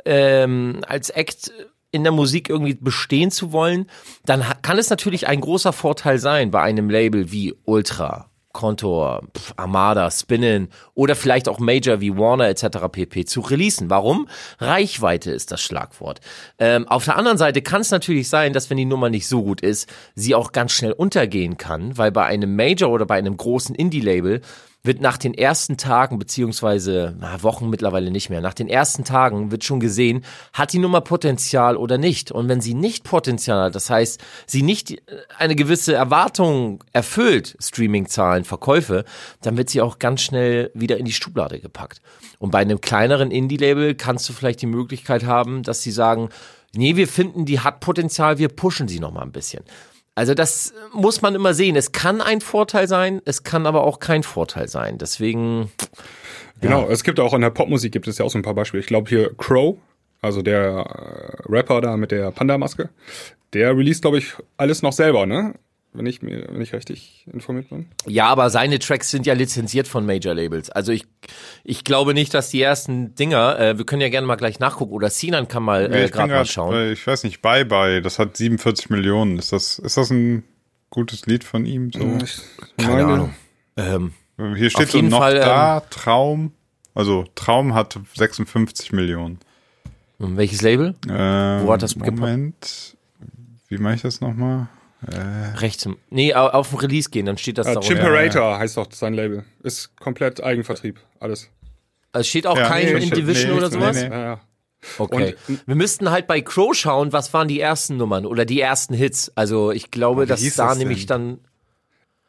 [0.05, 1.51] ähm, als Act
[1.91, 3.89] in der Musik irgendwie bestehen zu wollen,
[4.25, 9.53] dann kann es natürlich ein großer Vorteil sein bei einem Label wie Ultra, Contour, pf,
[9.55, 12.87] Armada, Spinnen oder vielleicht auch Major wie Warner etc.
[12.91, 13.25] pp.
[13.25, 13.89] zu releasen.
[13.89, 14.27] Warum?
[14.59, 16.19] Reichweite ist das Schlagwort.
[16.59, 19.43] Ähm, auf der anderen Seite kann es natürlich sein, dass wenn die Nummer nicht so
[19.43, 23.37] gut ist, sie auch ganz schnell untergehen kann, weil bei einem Major oder bei einem
[23.37, 24.41] großen Indie-Label
[24.85, 29.51] wird nach den ersten Tagen, beziehungsweise na, Wochen mittlerweile nicht mehr, nach den ersten Tagen
[29.51, 30.23] wird schon gesehen,
[30.53, 32.31] hat die Nummer Potenzial oder nicht.
[32.31, 35.01] Und wenn sie nicht Potenzial hat, das heißt, sie nicht äh,
[35.37, 39.05] eine gewisse Erwartung erfüllt, Streaming-Zahlen, Verkäufe,
[39.41, 42.01] dann wird sie auch ganz schnell wieder in die Schublade gepackt.
[42.39, 46.29] Und bei einem kleineren Indie-Label kannst du vielleicht die Möglichkeit haben, dass sie sagen,
[46.73, 49.63] nee, wir finden, die hat Potenzial, wir pushen sie noch mal ein bisschen.
[50.15, 51.75] Also das muss man immer sehen.
[51.75, 54.97] Es kann ein Vorteil sein, es kann aber auch kein Vorteil sein.
[54.97, 55.69] Deswegen,
[56.61, 58.81] Genau, es gibt auch in der Popmusik gibt es ja auch so ein paar Beispiele.
[58.81, 59.77] Ich glaube hier Crow,
[60.21, 62.89] also der äh, Rapper da mit der Panda-Maske,
[63.53, 65.53] der released, glaube ich, alles noch selber, ne?
[65.95, 67.87] Wenn ich mir, wenn ich richtig informiert bin.
[68.05, 70.69] ja, aber seine Tracks sind ja lizenziert von Major Labels.
[70.69, 71.05] Also ich,
[71.63, 74.93] ich glaube nicht, dass die ersten Dinger, äh, wir können ja gerne mal gleich nachgucken,
[74.93, 76.91] oder Sinan kann mal äh, gerade mal schauen.
[76.91, 79.39] ich weiß nicht, Bye Bye, das hat 47 Millionen.
[79.39, 80.43] Ist das, ist das ein
[80.89, 81.91] gutes Lied von ihm?
[81.91, 82.17] So?
[82.77, 83.35] Keine Ahnung.
[83.77, 84.13] Ähm,
[84.55, 86.51] Hier steht Auf so jeden noch Fall, da, Traum.
[86.93, 89.39] Also Traum hat 56 Millionen.
[90.17, 90.95] welches Label?
[91.09, 92.17] Ähm, Wo hat das gepackt?
[92.17, 92.95] Moment.
[93.67, 94.67] Wie mache ich das nochmal?
[95.57, 95.85] Rechts.
[95.85, 98.91] im- Nee, au- auf den Release gehen, dann steht das Äh, da Chimperator heißt doch
[98.91, 99.43] sein Label.
[99.63, 101.49] Ist komplett Eigenvertrieb, alles.
[102.13, 103.95] Es steht auch Ja, kein nee, in steht- Division nee, oder nee, sowas?
[103.97, 104.07] nee.
[104.09, 104.41] Ja, ja.
[104.99, 105.35] Okay.
[105.65, 109.31] Wir müssten halt bei Crow schauen, was waren die ersten Nummern oder die ersten Hits.
[109.35, 111.39] Also ich glaube, dass da das nämlich dann.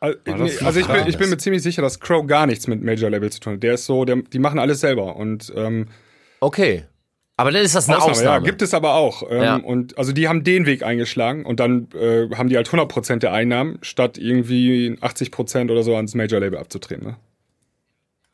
[0.00, 2.66] Also, nee, das also ich, bin, ich bin mir ziemlich sicher, dass Crow gar nichts
[2.66, 3.62] mit Major Label zu tun hat.
[3.62, 5.88] Der ist so, der, die machen alles selber und ähm,
[6.40, 6.84] Okay.
[7.38, 8.36] Aber dann ist das eine Ausnahme, Ausnahme.
[8.36, 9.22] ja, gibt es aber auch.
[9.28, 9.56] Ähm, Ja.
[9.56, 13.32] Und also die haben den Weg eingeschlagen und dann äh, haben die halt 100% der
[13.32, 17.06] Einnahmen, statt irgendwie 80% oder so ans Major Label abzutreten.
[17.06, 17.16] Ne?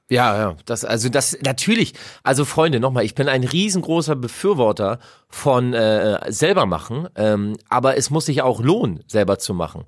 [0.09, 4.99] Ja, ja, das, also das, natürlich, also Freunde, nochmal, ich bin ein riesengroßer Befürworter
[5.29, 9.85] von äh, selber machen, ähm, aber es muss sich auch lohnen, selber zu machen.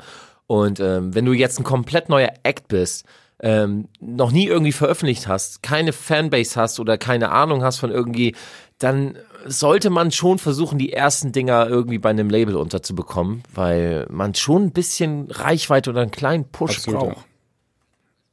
[0.46, 3.04] Und ähm, wenn du jetzt ein komplett neuer Act bist,
[3.40, 8.34] ähm, noch nie irgendwie veröffentlicht hast, keine Fanbase hast oder keine Ahnung hast von irgendwie,
[8.78, 9.16] dann
[9.46, 14.64] sollte man schon versuchen, die ersten Dinger irgendwie bei einem Label unterzubekommen, weil man schon
[14.64, 17.26] ein bisschen Reichweite oder einen kleinen Push Absolut, braucht.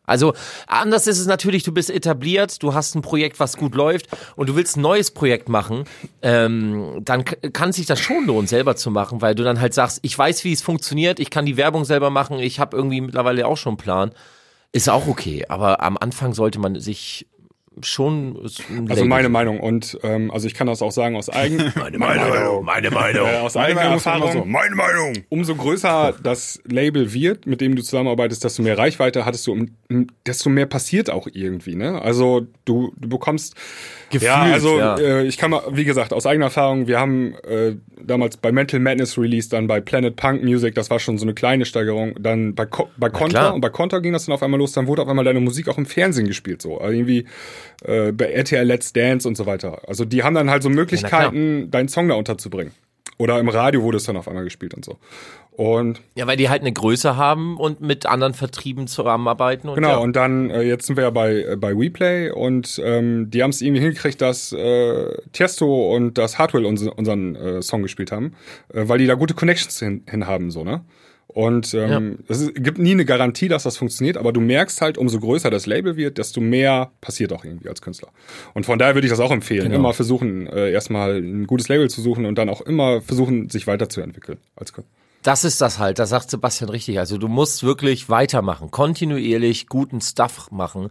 [0.04, 0.34] Also
[0.68, 4.50] anders ist es natürlich, du bist etabliert, du hast ein Projekt, was gut läuft und
[4.50, 5.86] du willst ein neues Projekt machen,
[6.22, 10.00] ähm, dann kann sich das schon lohnen, selber zu machen, weil du dann halt sagst,
[10.02, 13.48] ich weiß, wie es funktioniert, ich kann die Werbung selber machen, ich habe irgendwie mittlerweile
[13.48, 14.12] auch schon einen Plan.
[14.74, 17.28] Ist auch okay, aber am Anfang sollte man sich
[17.82, 18.38] schon
[18.90, 22.66] Also meine Meinung und ähm, also ich kann das auch sagen aus eigen meine Meinung,
[22.66, 23.28] meine Meinung.
[23.28, 24.32] äh, aus Meine eigener Erfahrung.
[24.32, 24.46] so.
[24.46, 25.14] Meine Meinung.
[25.30, 29.68] Umso größer das Label wird, mit dem du zusammenarbeitest, desto mehr Reichweite hattest du,
[30.26, 31.76] desto mehr passiert auch irgendwie.
[31.76, 32.02] Ne?
[32.02, 33.56] Also du, du bekommst
[34.12, 34.98] Gefühlt, ja, also ja.
[34.98, 38.80] Äh, ich kann mal, wie gesagt, aus eigener Erfahrung, wir haben äh, damals bei Mental
[38.80, 42.54] Madness Release, dann bei Planet Punk Music, das war schon so eine kleine Steigerung, dann
[42.54, 43.54] bei, Co bei Konter klar.
[43.54, 45.68] und bei Konter ging das dann auf einmal los, dann wurde auf einmal deine Musik
[45.68, 47.26] auch im Fernsehen gespielt, so also irgendwie
[47.84, 49.82] äh, bei RTL Let's Dance und so weiter.
[49.88, 52.74] Also die haben dann halt so Möglichkeiten, deinen Song da unterzubringen.
[53.18, 54.98] Oder im Radio wurde es dann auf einmal gespielt und so.
[55.52, 59.68] Und Ja, weil die halt eine Größe haben und mit anderen Vertrieben zusammenarbeiten.
[59.68, 59.98] Und Genau, ja.
[59.98, 63.50] und dann, äh, jetzt sind wir ja bei, äh, bei WePlay und ähm, die haben
[63.50, 68.34] es irgendwie hingekriegt, dass äh, Tiesto und das Hardwell unser, unseren äh, Song gespielt haben,
[68.74, 70.82] äh, weil die da gute Connections hin, hin haben, so, ne?
[71.34, 74.98] Und ähm, es ist, gibt nie eine Garantie, dass das funktioniert, aber du merkst halt,
[74.98, 78.10] umso größer das Label wird, desto mehr passiert auch irgendwie als Künstler.
[78.54, 79.64] Und von daher würde ich das auch empfehlen.
[79.64, 79.76] Genau.
[79.76, 83.66] Immer versuchen, äh, erstmal ein gutes Label zu suchen und dann auch immer versuchen, sich
[83.66, 84.94] weiterzuentwickeln als Künstler.
[85.24, 86.98] Das ist das halt, das sagt Sebastian richtig.
[87.00, 90.90] Also du musst wirklich weitermachen, kontinuierlich guten Stuff machen,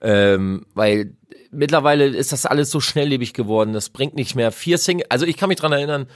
[0.00, 1.16] ähm, weil
[1.50, 4.52] mittlerweile ist das alles so schnelllebig geworden, das bringt nicht mehr.
[4.52, 5.10] Vier Singles.
[5.10, 6.06] Also ich kann mich dran erinnern,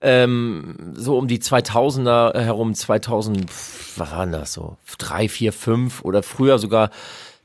[0.00, 6.02] ähm, so um die 2000er herum, 2000, pf, was waren das so, drei, vier, fünf
[6.02, 6.90] oder früher sogar,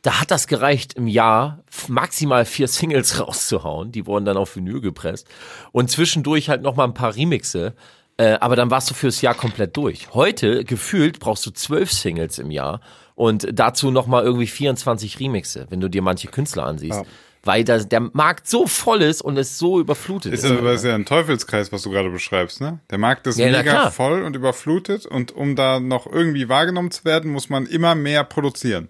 [0.01, 4.79] da hat das gereicht im Jahr maximal vier Singles rauszuhauen, die wurden dann auf Vinyl
[4.79, 5.27] gepresst.
[5.71, 7.73] Und zwischendurch halt noch mal ein paar Remixe,
[8.17, 10.13] äh, aber dann warst du fürs Jahr komplett durch.
[10.13, 12.81] Heute gefühlt brauchst du zwölf Singles im Jahr
[13.15, 16.99] und dazu noch mal irgendwie 24 Remixe, wenn du dir manche Künstler ansiehst.
[16.99, 17.05] Ja.
[17.43, 20.43] Weil das, der Markt so voll ist und es so überflutet ist.
[20.43, 22.79] Ist aber ist ja ein Teufelskreis, was du gerade beschreibst, ne?
[22.89, 27.05] Der Markt ist Ja, mega voll und überflutet und um da noch irgendwie wahrgenommen zu
[27.05, 28.89] werden, muss man immer mehr produzieren.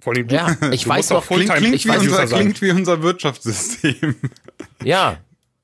[0.00, 2.60] Vor allem, du, Ja, ich du weiß noch, klingt- Klingt, Ich wie weiß, unser, klingt
[2.60, 4.16] wie unser Wirtschaftssystem.
[4.82, 5.18] Ja.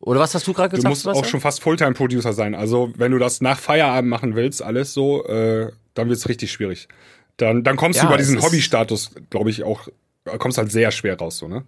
[0.09, 0.88] Oder was hast du gerade Du gesagt?
[0.88, 2.54] musst auch schon fast Fulltime-Producer sein.
[2.54, 6.88] Also wenn du das nach Feierabend machen willst, alles so, äh, dann wird's richtig schwierig.
[7.36, 9.88] Dann, dann kommst Ja, du über es diesen Hobbystatus, glaube ich, auch,
[10.38, 11.64] kommst halt sehr schwer raus, so, ne?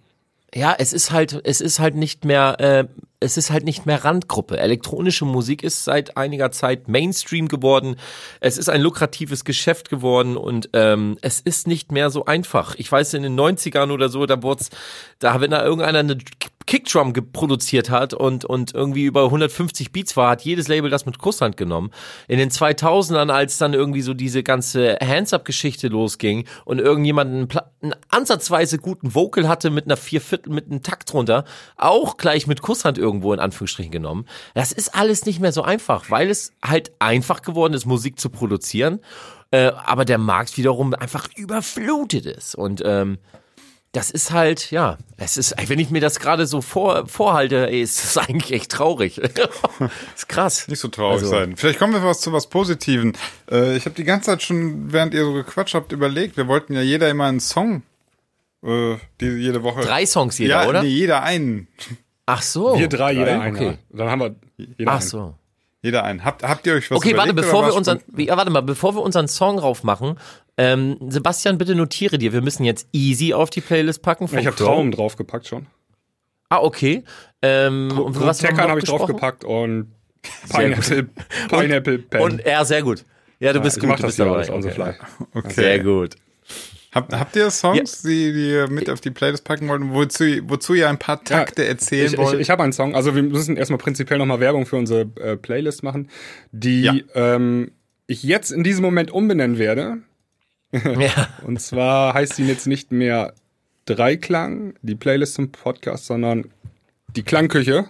[0.54, 2.84] Ja, es ist halt, es ist halt nicht mehr, äh,
[3.20, 4.58] es ist halt nicht mehr Randgruppe.
[4.58, 7.96] Elektronische Musik ist seit einiger Zeit Mainstream geworden.
[8.40, 12.74] Es ist ein lukratives Geschäft geworden und ähm, es ist nicht mehr so einfach.
[12.78, 14.70] Ich weiß, in den 90ern oder so, da wurd's,
[15.20, 16.16] da wenn da irgendeiner eine
[16.66, 21.18] Kickdrum produziert hat und, und irgendwie über 150 Beats war, hat jedes Label das mit
[21.18, 21.90] Kusshand genommen.
[22.28, 27.48] In den 2000ern, als dann irgendwie so diese ganze Hands-Up-Geschichte losging und irgendjemand einen,
[27.82, 31.44] einen ansatzweise guten Vocal hatte mit einer Vierviertel, mit einem Takt drunter,
[31.76, 34.26] auch gleich mit Kusshand irgendwo in Anführungsstrichen genommen.
[34.54, 38.30] Das ist alles nicht mehr so einfach, weil es halt einfach geworden ist, Musik zu
[38.30, 39.00] produzieren,
[39.50, 43.18] äh, aber der Markt wiederum einfach überflutet ist und ähm,
[43.92, 47.82] das ist halt, ja, es ist, wenn ich mir das gerade so vor, vorhalte, ey,
[47.82, 49.18] ist das eigentlich echt traurig.
[50.16, 50.68] ist krass.
[50.68, 51.56] Nicht so traurig Also- sein.
[51.56, 53.16] Vielleicht kommen wir was zu was Positiven.
[53.50, 56.74] Äh, ich habe die ganze Zeit schon, während ihr so gequatscht habt, überlegt, wir wollten
[56.74, 57.82] ja jeder immer einen Song
[58.62, 59.80] äh, die, jede Woche.
[59.80, 60.82] Drei Songs jeder, ja, oder?
[60.82, 61.66] Nee, jeder einen.
[62.26, 62.78] Ach so.
[62.78, 63.40] Wir drei, jeder drei?
[63.40, 63.56] einer.
[63.58, 63.78] Okay.
[63.90, 65.08] Dann haben wir jeder Ach einen.
[65.08, 65.34] so.
[65.82, 66.24] Jeder einen.
[66.24, 69.00] Habt, habt ihr euch was Okay, warte, bevor wir unseren, ja, warte mal, bevor wir
[69.00, 70.18] unseren Song raufmachen,
[70.60, 74.24] ähm, Sebastian, bitte notiere dir, wir müssen jetzt Easy auf die Playlist packen.
[74.36, 74.56] Ich habe.
[74.56, 75.66] Traum draufgepackt schon.
[76.50, 77.02] Ah, okay.
[77.40, 79.92] Ähm, und was haben wir Teckern noch habe ich draufgepackt und
[80.52, 81.08] Pineapple,
[81.48, 82.20] Pineapple Pen.
[82.20, 83.04] Und er, sehr gut.
[83.38, 84.48] Ja, du bist ich gut, mach du das bist hier dabei.
[84.50, 84.74] alles Okay.
[84.74, 84.94] fly.
[85.32, 85.52] Okay.
[85.54, 86.16] Sehr gut.
[86.92, 90.74] Habt, habt ihr Songs, die, die ihr mit auf die Playlist packen wollt, wozu, wozu
[90.74, 92.34] ihr ein paar Takte erzählen ich, wollt?
[92.34, 92.94] Ich, ich habe einen Song.
[92.96, 96.10] Also wir müssen erstmal prinzipiell nochmal Werbung für unsere äh, Playlist machen,
[96.50, 96.94] die Ja.
[97.14, 97.70] ähm,
[98.08, 99.98] ich jetzt in diesem Moment umbenennen werde.
[100.98, 101.28] Ja.
[101.44, 103.34] Und zwar heißt sie jetzt nicht mehr
[103.86, 106.50] Dreiklang, die Playlist zum Podcast, sondern
[107.16, 107.86] die Klangküche.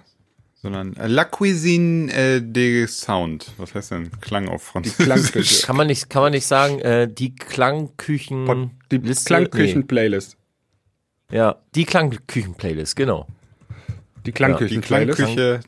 [0.63, 3.53] Sondern äh, La Cuisine äh, des Sound.
[3.59, 5.05] Was heißt denn Klang auf Französisch?
[5.07, 5.67] Klangküche.
[5.67, 8.45] Kann man nicht, kann man nicht sagen, äh, die Klangküchen.
[8.45, 9.27] Pod- die Liste?
[9.27, 10.37] Klangküchen-Playlist.
[11.31, 11.37] Nee.
[11.39, 13.27] Ja, die Klangküchen-Playlist, genau.
[14.19, 15.17] Die Die Klangküchen-Playlist.
[15.17, 15.61] Klangküche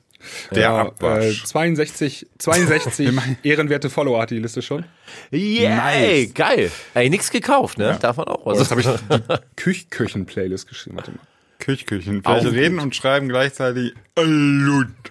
[0.51, 1.45] der Ja, äh, Abwasch.
[1.45, 3.11] 62, 62
[3.43, 4.85] ehrenwerte Follower hat die Liste schon.
[5.31, 6.35] Yay, Nice.
[6.35, 6.71] geil.
[6.95, 7.99] Ey, nix gekauft, ne?
[8.01, 8.47] Darf man auch.
[8.47, 8.87] Also, Das habe ich
[9.29, 10.97] die Küchküchen-Playlist geschrieben.
[10.97, 11.19] Warte mal.
[11.59, 12.23] Küchküchen.
[12.25, 13.95] Vielleicht Auch reden und schreiben gleichzeitig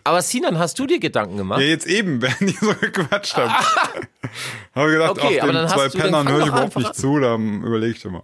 [0.04, 1.62] aber Sinan, hast du dir Gedanken gemacht?
[1.62, 3.52] Ja, jetzt eben, während die so gequatscht haben.
[4.76, 6.48] habe ich gedacht, Okay, auf aber den dann zwei hast du- dann Pennern höre ich
[6.48, 8.24] überhaupt nicht zu, da überlege ich immer.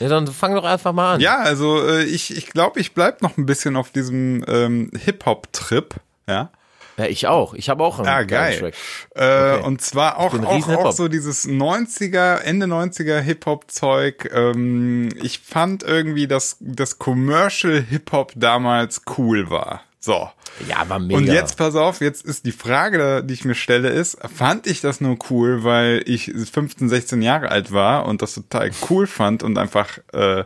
[0.00, 1.20] Ja, dann fang doch einfach mal an.
[1.20, 5.94] Ja, also äh, ich, ich glaube, ich bleib noch ein bisschen auf diesem ähm, Hip-Hop-Trip.
[6.28, 6.50] Ja.
[6.98, 7.54] Ja, ich auch.
[7.54, 8.58] Ich habe auch einen Ah, geil.
[8.58, 8.74] Track.
[9.14, 9.66] Äh, Okay.
[9.66, 14.30] Und zwar auch, auch, auch so dieses 90er, Ende 90er Hip-Hop-Zeug.
[14.34, 19.80] Ähm, ich fand irgendwie, dass das Commercial Hip-Hop damals cool war.
[20.04, 20.28] So.
[20.68, 21.16] Ja, war mega.
[21.16, 24.80] Und jetzt, pass auf, jetzt ist die Frage, die ich mir stelle, ist, fand ich
[24.80, 29.42] das nur cool, weil ich 15, 16 Jahre alt war und das total cool fand
[29.44, 30.44] und einfach, äh,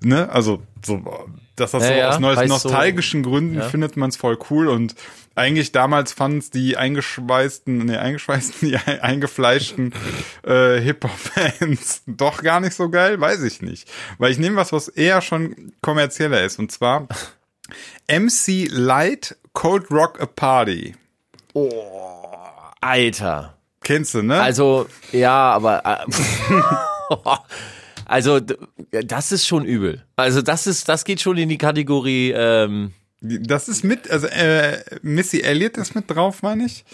[0.00, 1.02] ne, also so,
[1.56, 3.68] dass das Ja, so ja, aus neu- heißt so- nostalgischen Gründen ja.
[3.68, 4.94] findet man es voll cool und
[5.34, 9.94] eigentlich damals fanden es die eingeschweißten, ne, eingeschweißten, die ein- eingefleischten
[10.46, 13.90] äh, Hip-Hop-Fans doch gar nicht so geil, weiß ich nicht.
[14.18, 17.08] Weil ich nehme was, was eher schon kommerzieller ist und zwar
[18.08, 20.94] MC Light Cold Rock a Party.
[22.80, 23.54] Alter.
[23.84, 24.40] Kennst du, ne?
[24.40, 25.82] Also, ja, aber.
[25.84, 27.22] Äh,
[28.06, 28.40] also,
[29.04, 30.04] das ist schon übel.
[30.16, 32.32] Also, das ist, das geht schon in die Kategorie.
[32.34, 36.84] Ähm, das ist mit, also äh, Missy Elliott ist mit drauf, meine ich.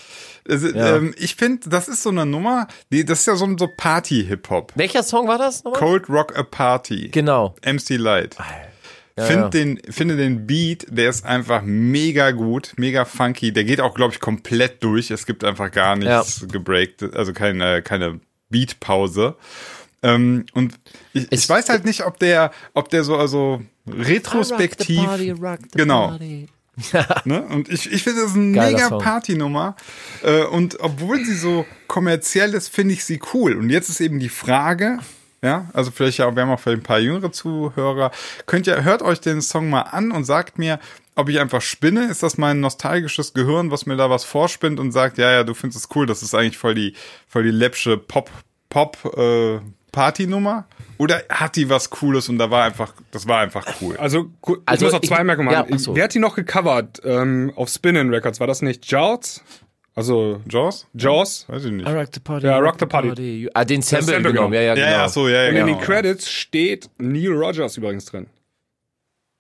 [0.49, 0.97] Also, Ja.
[0.97, 3.67] ähm, ich finde, das ist so eine Nummer, die, das ist ja so ein so
[3.67, 4.73] Party-Hip-Hop.
[4.75, 5.81] welcher Song war das nochmal?
[5.81, 7.09] Cold Rock a Party.
[7.09, 7.55] Genau.
[7.65, 8.37] MC Light.
[9.19, 9.49] Ja, Find ja.
[9.49, 13.53] Den, finde den Beat, der ist einfach mega gut, mega funky.
[13.53, 15.11] Der geht auch, glaube ich, komplett durch.
[15.11, 19.35] Es gibt einfach gar nichts gebreakt, also keine, keine Beatpause.
[20.05, 20.75] Ähm, und
[21.13, 25.09] ich, ich weiß halt nicht, ob der, ob der so, also retrospektiv.
[25.75, 26.17] genau.
[27.25, 27.43] Ne?
[27.43, 29.03] Und ich, ich finde, das ist eine Geiler mega Song.
[29.03, 29.75] Partynummer.
[30.23, 33.57] Äh, und obwohl sie so kommerziell ist, finde ich sie cool.
[33.57, 35.01] Und jetzt ist eben die Frage,
[35.43, 38.11] ja, also vielleicht ja, wir haben auch vielleicht ein paar jüngere Zuhörer.
[38.47, 40.79] Könnt ihr, hört euch den Song mal an und sagt mir,
[41.15, 42.07] ob ich einfach spinne.
[42.07, 45.55] Ist das mein nostalgisches Gehirn, was mir da was vorspinnt und sagt, ja, ja, du
[45.55, 46.95] findest es cool, das ist eigentlich voll die,
[47.27, 48.31] voll die läppsche Pop,
[48.69, 49.61] Pop, äh,
[49.93, 50.67] Partynummer?
[50.99, 53.97] Oder hat die was Cooles und da war einfach, das war einfach cool.
[53.97, 55.75] Also, ich Also muss noch zwei Merkmale ja, machen.
[55.75, 55.97] ach so.
[55.97, 58.41] Wer hat die noch gecovert ähm, auf Spinning Records?
[58.41, 59.43] War das nicht Jaws?
[59.99, 60.87] Also Jaws?
[60.95, 61.45] Jaws?
[61.49, 61.89] Weiß ich nicht.
[61.89, 62.47] I rock the party.
[62.47, 63.51] Ja, Rock the Party.
[63.53, 64.53] Ah, den Sample, Sample genommen.
[64.53, 64.55] genommen.
[64.55, 64.97] Ja, ja, Ja, genau.
[65.03, 65.79] ja, so, ja, ja, Und in genau.
[65.79, 68.27] den Credits steht Neil Rogers übrigens drin.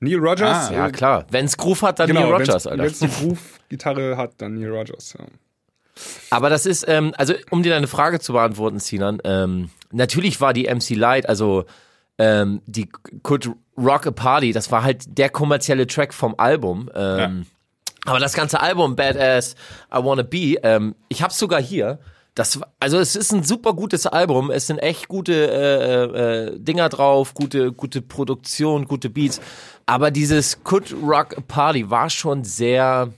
[0.00, 0.70] Neil Rogers.
[0.70, 1.26] Ah, Ja, klar.
[1.30, 2.82] Wenn's Groove hat, dann genau, Neil Rogers, wenn's, Alter.
[2.82, 5.14] Wenn es die Groove-Gitarre hat, dann Neil Rogers.
[5.16, 5.26] Ja.
[6.30, 10.52] Aber das ist, ähm, also um dir deine Frage zu beantworten, Sinan, ähm, natürlich war
[10.52, 11.66] die MC Light, also
[12.18, 12.88] ähm, die
[13.22, 16.90] Could Rock a Party, das war halt der kommerzielle Track vom Album.
[16.96, 17.46] Ähm,
[18.04, 19.54] Aber das ganze Album, Badass,
[19.92, 21.98] I Wanna Be, ähm, ich hab's sogar hier.
[22.34, 24.52] Das, also es ist ein super gutes Album.
[24.52, 29.40] Es sind echt gute äh, äh, Dinger drauf, gute gute Produktion, gute Beats.
[29.86, 33.12] Aber dieses Could Rock Party war schon sehr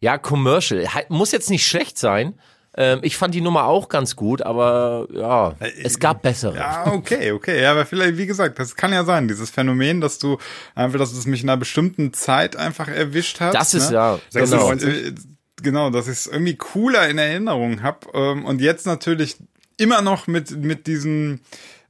[0.00, 0.84] ja commercial.
[1.08, 2.34] Muss jetzt nicht schlecht sein.
[2.80, 6.54] Ähm, ich fand die Nummer auch ganz gut, aber ja, es gab bessere.
[6.56, 7.60] Ja, okay, okay.
[7.60, 10.38] Ja, aber vielleicht, wie gesagt, das kann ja sein, dieses Phänomen, dass du
[10.76, 13.52] einfach, dass es mich in einer bestimmten Zeit einfach erwischt hat.
[13.52, 13.96] Das ist ne?
[13.96, 14.72] ja genau.
[14.72, 15.12] äh,
[15.60, 19.38] genau, dass ich es irgendwie cooler in Erinnerung habe ähm, und jetzt natürlich
[19.76, 21.40] immer noch mit mit diesen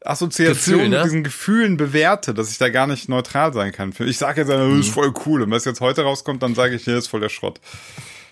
[0.03, 0.97] Assoziationen, Gefühl, ne?
[0.97, 3.93] mit diesen Gefühlen bewerte, dass ich da gar nicht neutral sein kann.
[4.07, 5.43] Ich sage jetzt, das ist voll cool.
[5.43, 7.61] Und wenn es jetzt heute rauskommt, dann sage ich, hier ist voll der Schrott.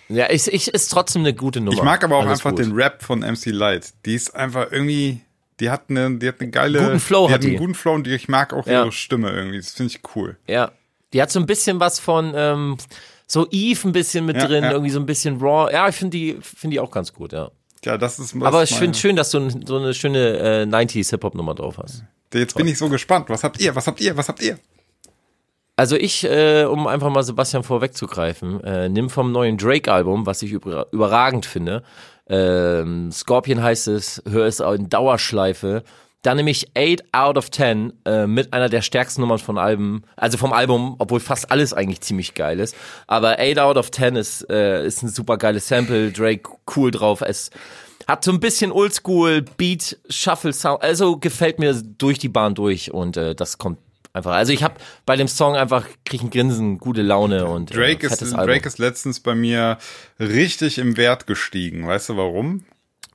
[0.09, 1.77] Ja, ich, ich ist trotzdem eine gute Nummer.
[1.77, 2.61] Ich mag aber auch Alles einfach gut.
[2.61, 3.93] den Rap von MC Light.
[4.05, 5.21] Die ist einfach irgendwie,
[5.61, 7.59] die hat eine, die hat eine geile, Guten Flow die hat hat einen die.
[7.59, 8.83] guten Flow und die, ich mag auch Ja.
[8.83, 9.59] ihre Stimme irgendwie.
[9.59, 10.37] Das finde ich cool.
[10.47, 10.71] Ja,
[11.13, 12.77] die hat so ein bisschen was von ähm,
[13.27, 14.71] so Eve ein bisschen mit Ja, drin, ja.
[14.71, 15.73] irgendwie so ein bisschen raw.
[15.73, 17.51] Ja, ich finde die finde die auch ganz gut, ja.
[17.85, 18.35] Ja, das ist.
[18.35, 21.55] Das aber ich finde schön, dass du so eine schöne äh, 90s Hip Hop Nummer
[21.55, 22.05] drauf hast.
[22.35, 23.29] Jetzt bin ich so gespannt.
[23.29, 23.75] Was habt ihr?
[23.75, 24.17] Was habt ihr?
[24.17, 24.59] Was habt ihr?
[25.77, 30.53] Also ich, äh, um einfach mal Sebastian vorwegzugreifen, äh, nimm vom neuen Drake-Album, was ich
[30.53, 31.83] über, überragend finde.
[32.29, 35.83] Ähm, Scorpion heißt es, hör es auch in Dauerschleife.
[36.23, 40.03] Dann nehme ich 8 out of 10 äh, mit einer der stärksten Nummern von Alben,
[40.17, 42.75] also vom Album, obwohl fast alles eigentlich ziemlich geil ist.
[43.07, 47.21] Aber 8 out of 10 ist, äh, ist ein super geiles Sample, Drake cool drauf.
[47.21, 47.51] Es
[48.09, 52.93] hat so ein bisschen Oldschool, Beat, Shuffle Sound, also gefällt mir durch die Bahn durch
[52.93, 53.79] und äh, das kommt
[54.17, 54.33] einfach.
[54.33, 58.11] Also ich habe bei dem Song einfach krieg ein Grinsen, gute Laune und Drake äh,
[58.11, 58.47] ist, Album.
[58.47, 59.79] Drake ist letztens bei mir
[60.19, 61.87] richtig im Wert gestiegen.
[61.87, 62.65] Weißt du warum?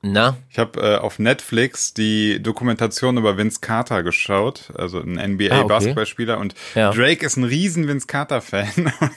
[0.04, 5.22] Na, Ich habe äh, auf Netflix die Dokumentation über Vince Carter geschaut, also ein Ah,
[5.22, 5.28] okay.
[5.32, 6.38] NBA-Basketballspieler.
[6.38, 6.90] Und Ja.
[6.90, 8.66] Drake ist ein riesen Vince Carter-Fan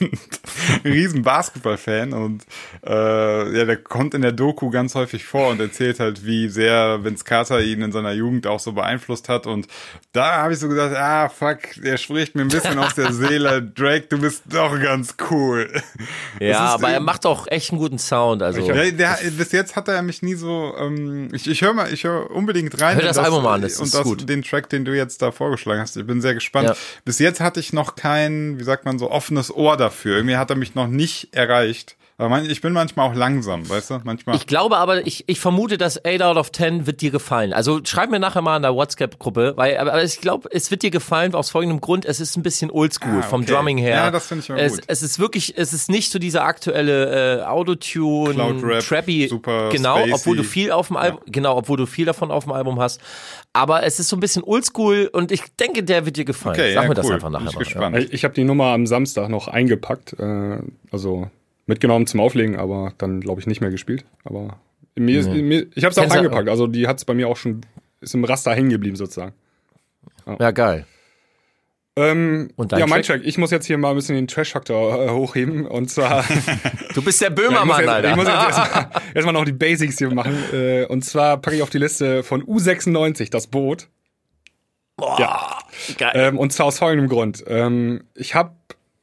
[0.84, 2.12] ein riesen Basketball-Fan.
[2.12, 2.44] Und
[2.86, 7.02] äh, ja, der kommt in der Doku ganz häufig vor und erzählt halt, wie sehr
[7.02, 9.48] Vince Carter ihn in seiner Jugend auch so beeinflusst hat.
[9.48, 9.66] Und
[10.12, 13.60] da habe ich so gesagt, ah, fuck, der spricht mir ein bisschen aus der Seele.
[13.74, 15.68] Drake, du bist doch ganz cool.
[16.38, 18.40] ja, aber er macht auch echt einen guten Sound.
[18.40, 20.74] Also Ja, der, bis jetzt hat er mich nie so.
[20.78, 22.94] Ähm, ich ich höre mal, ich höre unbedingt rein.
[22.94, 24.28] Hör in das Album mal an, das und ist das, gut.
[24.28, 25.96] den Track, den du jetzt da vorgeschlagen hast.
[25.96, 26.68] Ich bin sehr gespannt.
[26.68, 26.76] Ja.
[27.04, 30.16] Bis jetzt hatte ich noch kein, wie sagt man so, offenes Ohr dafür.
[30.16, 31.96] Irgendwie hat er mich noch nicht erreicht.
[32.18, 34.00] Aber ich bin manchmal auch langsam, weißt du?
[34.04, 34.36] Manchmal.
[34.36, 37.52] Ich glaube aber, ich, ich vermute, dass 8 out of 10 wird dir gefallen.
[37.52, 40.90] Also schreib mir nachher mal in der WhatsApp-Gruppe, weil aber ich glaube, es wird dir
[40.90, 43.52] gefallen aus folgendem Grund, es ist ein bisschen oldschool Ah, vom okay.
[43.52, 43.96] Drumming her.
[43.96, 44.84] Ja, das finde ich aber es, gut.
[44.86, 50.12] Es ist wirklich, es ist nicht so dieser aktuelle äh, Autotune, Trappy, super genau, spacey.
[50.14, 53.00] obwohl du viel auf dem Album, genau, obwohl du viel davon auf dem Album hast.
[53.52, 56.54] Aber es ist so ein bisschen oldschool und ich denke, der wird dir gefallen.
[56.58, 57.12] okay, Sag ja, mir das cool.
[57.14, 57.64] einfach bin nachher ich mal.
[57.64, 57.96] gespannt.
[57.98, 60.58] Ich, ich habe die Nummer am Samstag noch eingepackt, äh,
[60.90, 61.30] also
[61.66, 64.04] mitgenommen zum Auflegen, aber dann glaube ich nicht mehr gespielt.
[64.24, 64.58] Aber
[64.94, 67.28] mir, ist- mir ich habe es auch Kennst eingepackt, also die hat es bei mir
[67.28, 67.60] auch schon
[68.00, 69.32] ist im Raster hängen geblieben sozusagen.
[70.26, 70.86] Ja, ja geil.
[71.98, 73.20] Ähm, Und dein ja, mein Track?
[73.22, 73.26] Track.
[73.26, 76.24] Ich muss jetzt hier mal ein bisschen den Trash-Faktor äh, hochheben und zwar
[76.94, 78.10] Du bist der Böhmermann, jetzt, Alter.
[78.10, 80.36] ich muss jetzt erstmal erst noch die Basics hier machen.
[80.52, 83.88] Äh, und zwar packe ich auf die Liste von U96 das Boot.
[84.98, 85.58] Boah, Ja.
[85.96, 86.12] geil.
[86.14, 87.42] Ähm, und zwar aus folgendem Grund.
[87.46, 88.52] Ähm, ich habe,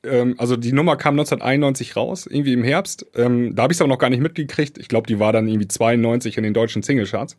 [0.03, 3.05] ähm, also die Nummer kam 1991 raus, irgendwie im Herbst.
[3.15, 4.77] Ähm, da habe ich es aber noch gar nicht mitgekriegt.
[4.77, 7.37] Ich glaube, die war dann irgendwie 92 in den deutschen Singlecharts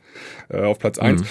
[0.48, 1.22] äh, auf Platz 1.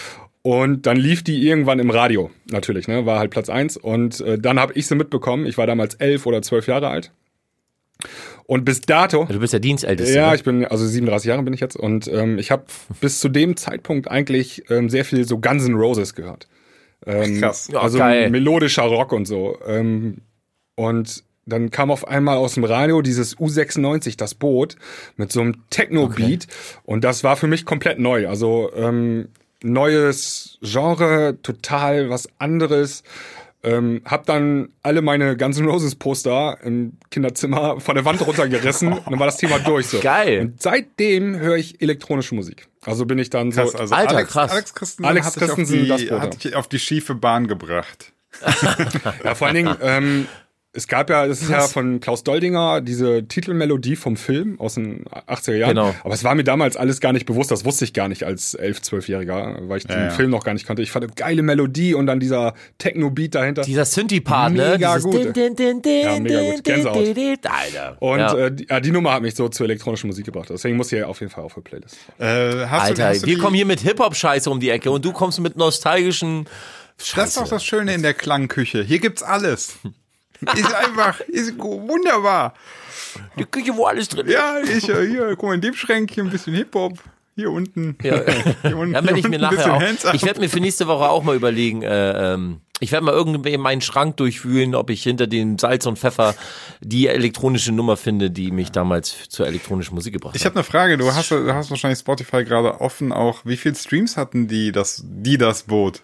[0.42, 3.06] Und dann lief die irgendwann im Radio, natürlich, ne?
[3.06, 3.78] War halt Platz 1.
[3.78, 5.46] Und äh, dann habe ich sie mitbekommen.
[5.46, 7.12] Ich war damals elf oder zwölf Jahre alt.
[8.46, 9.26] Und bis dato.
[9.96, 10.14] du bist.
[10.14, 10.36] Ja, ne?
[10.36, 12.66] ich bin, also 37 Jahre bin ich jetzt und ähm, ich habe
[13.00, 16.50] bis zu dem Zeitpunkt eigentlich ähm, sehr viel so Guns N' Roses gehört.
[17.06, 17.70] Ähm, krass.
[17.72, 18.30] Ja, also geil.
[18.30, 19.58] melodischer Rock und so.
[19.66, 20.18] Ähm,
[20.76, 24.76] und dann kam auf einmal aus dem Radio dieses U96, das Boot,
[25.18, 26.48] mit so einem Techno-Beat.
[26.84, 28.30] Und das war für mich komplett neu.
[28.30, 29.28] Also ähm,
[29.62, 33.04] neues Genre, total was anderes.
[33.66, 38.92] Ähm, hab dann alle meine Guns N' Roses Poster im Kinderzimmer von der Wand runtergerissen
[38.92, 40.00] und dann war das Thema durch so.
[40.02, 40.42] Geil.
[40.42, 42.68] Und seitdem höre ich elektronische Musik.
[42.86, 43.78] Also bin ich dann Krass, so.
[43.78, 44.52] also Alter, Alex, krass.
[44.52, 48.12] Alex Christensen, Alex hat, dich auf Christensen, die, hat dich auf die schiefe Bahn gebracht.
[49.24, 50.28] Ja, vor allen Dingen, ähm,
[50.76, 55.06] Es gab ja, das ist ja von Klaus Doldinger, diese Titelmelodie vom Film aus den
[55.06, 55.76] 80er Jahren.
[55.76, 55.94] Genau.
[56.04, 58.58] Aber es war mir damals alles gar nicht bewusst, das wusste ich gar nicht als
[58.58, 60.10] 11-, 12-Jähriger, weil ich den ja.
[60.10, 60.82] Film noch gar nicht kannte.
[60.82, 63.62] Ich fand eine geile Melodie und dann dieser Techno-Beat dahinter.
[63.62, 64.72] Dieser Synthie-Part, ne?
[64.72, 65.36] Mega Dieses gut.
[65.36, 66.64] Din, din, din, Ja, mega gut.
[66.64, 66.98] Gänsehaut.
[66.98, 67.98] Alter.
[68.00, 68.36] und ja.
[68.38, 70.50] äh, die, ja, die Nummer hat mich so zur elektronischen Musik gebracht.
[70.50, 71.98] Deswegen muss sie auf jeden Fall auf der Playlist.
[72.18, 74.90] Äh, hast Alter, du, hast du wir die- kommen hier mit Hip-Hop-Scheiße um die Ecke
[74.90, 76.46] und du kommst mit nostalgischen
[76.98, 77.16] Scheiße.
[77.16, 78.82] Das ist doch das Schöne in der Klangküche.
[78.82, 79.76] Hier gibt's alles.
[80.56, 82.54] Ist einfach, ist wunderbar.
[83.38, 84.34] Die Küche, wo alles drin ist.
[84.34, 86.98] Ja, ich, äh, hier, guck mal, in dem Schränkchen ein bisschen Hip-Hop.
[87.36, 87.98] Hier unten.
[88.04, 88.22] Ja.
[88.62, 90.14] Hier unten, Dann werde ich mir nachher bisschen auch.
[90.14, 93.58] Ich werde mir für nächste Woche auch mal überlegen, äh, ähm, ich werde mal irgendwie
[93.58, 96.36] meinen Schrank durchwühlen, ob ich hinter den Salz und Pfeffer
[96.82, 100.52] die elektronische Nummer finde, die mich damals zur elektronischen Musik gebracht Ich hat.
[100.52, 100.98] habe eine Frage.
[100.98, 103.46] Du hast, du hast wahrscheinlich Spotify gerade offen auch.
[103.46, 106.02] Wie viel Streams hatten die das, die das Boot?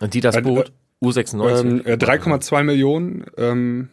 [0.00, 0.70] Und die das Boot
[1.02, 3.26] U96 Ähm, äh, 3,2 Millionen.
[3.36, 3.88] Ähm,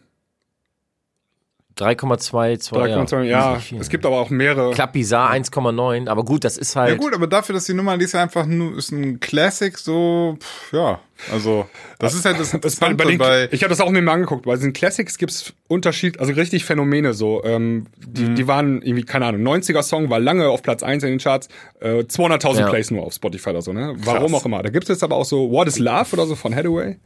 [1.80, 4.72] 3,22 3,2, ja, es gibt aber auch mehrere.
[4.72, 7.96] Club Bizarre 1,9, aber gut, das ist halt Ja gut, aber dafür, dass die Nummer,
[7.98, 11.00] die ist ja einfach nur, ist ein Classic, so, pff, ja.
[11.30, 11.66] Also,
[11.98, 14.12] das ist halt das Das bei, bei den, bei, ich habe das auch mir mal
[14.12, 14.46] angeguckt.
[14.46, 17.44] Bei diesen Classics gibt's Unterschied, also richtig Phänomene so.
[17.44, 18.34] Ähm, die, Mhm.
[18.36, 21.48] die waren irgendwie, keine Ahnung, 90er-Song war lange auf Platz 1 in den Charts,
[21.80, 22.68] äh, 200.000 Ja.
[22.70, 23.94] Plays nur auf Spotify oder so, ne?
[23.98, 24.40] Warum Krass.
[24.42, 24.62] auch immer.
[24.62, 26.96] Da gibt's jetzt aber auch so What is Love oder so von Hathaway.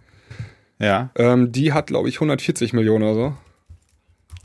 [0.78, 1.10] ja.
[1.16, 3.32] Ähm, die hat, glaube ich, 140 Millionen oder so.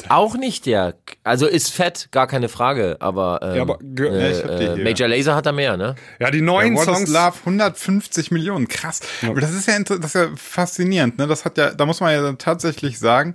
[0.10, 4.76] Auch nicht der, also ist fett, gar keine Frage, aber, ähm, Ja, aber Ja, äh,
[4.76, 4.84] hier.
[4.84, 5.96] Major Laser hat da mehr, ne?
[6.20, 7.10] Ja, die neuen What Songs.
[7.10, 9.02] Love 150 Millionen, krass.
[9.26, 11.28] Aber das ist ja das ist ja faszinierend, ne?
[11.28, 13.34] Das hat ja, da muss man ja tatsächlich sagen,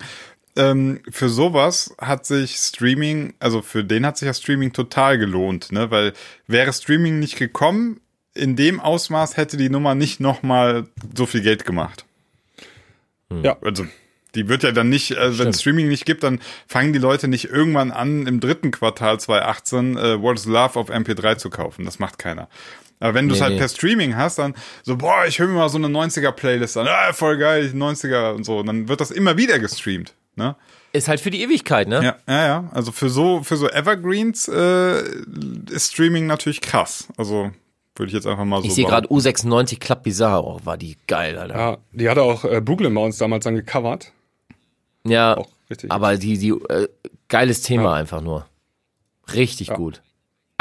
[0.57, 5.73] ähm, für sowas hat sich Streaming, also für den hat sich ja Streaming total gelohnt,
[5.73, 5.91] ne?
[5.91, 6.13] Weil
[6.47, 8.01] wäre Streaming nicht gekommen,
[8.35, 10.87] in dem Ausmaß hätte die Nummer nicht nochmal
[11.17, 12.05] so viel Geld gemacht.
[13.43, 13.57] Ja.
[13.63, 13.87] Also
[14.35, 17.29] die wird ja dann nicht, äh, wenn es Streaming nicht gibt, dann fangen die Leute
[17.29, 21.85] nicht irgendwann an, im dritten Quartal 2018 äh, What is Love auf MP3 zu kaufen.
[21.85, 22.49] Das macht keiner.
[23.01, 23.59] Aber wenn du es Nee, halt nee.
[23.59, 27.13] per Streaming hast, dann so, boah, ich höre mir mal so eine 90er-Playlist an, ah,
[27.13, 28.59] voll geil, die 90er und so.
[28.59, 30.15] Und dann wird das immer wieder gestreamt.
[30.37, 30.57] Ne?
[30.93, 32.03] Ist halt für die Ewigkeit, ne?
[32.03, 32.71] Ja, ja, ja.
[32.73, 35.03] Also für so, für so Evergreens äh,
[35.71, 37.09] ist Streaming natürlich krass.
[37.17, 37.51] Also
[37.97, 39.29] würde ich jetzt einfach mal so Ich sehe gerade behaupten.
[39.29, 41.55] U96 Club Bizarre, oh, war die geil, Alter.
[41.57, 44.13] Ja, die hatte auch äh, Boogle Mounts damals dann gecovert.
[45.07, 45.43] Ja,
[45.89, 46.89] aber die, die, äh,
[47.29, 48.47] geiles Thema einfach nur.
[49.35, 50.03] Richtig gut.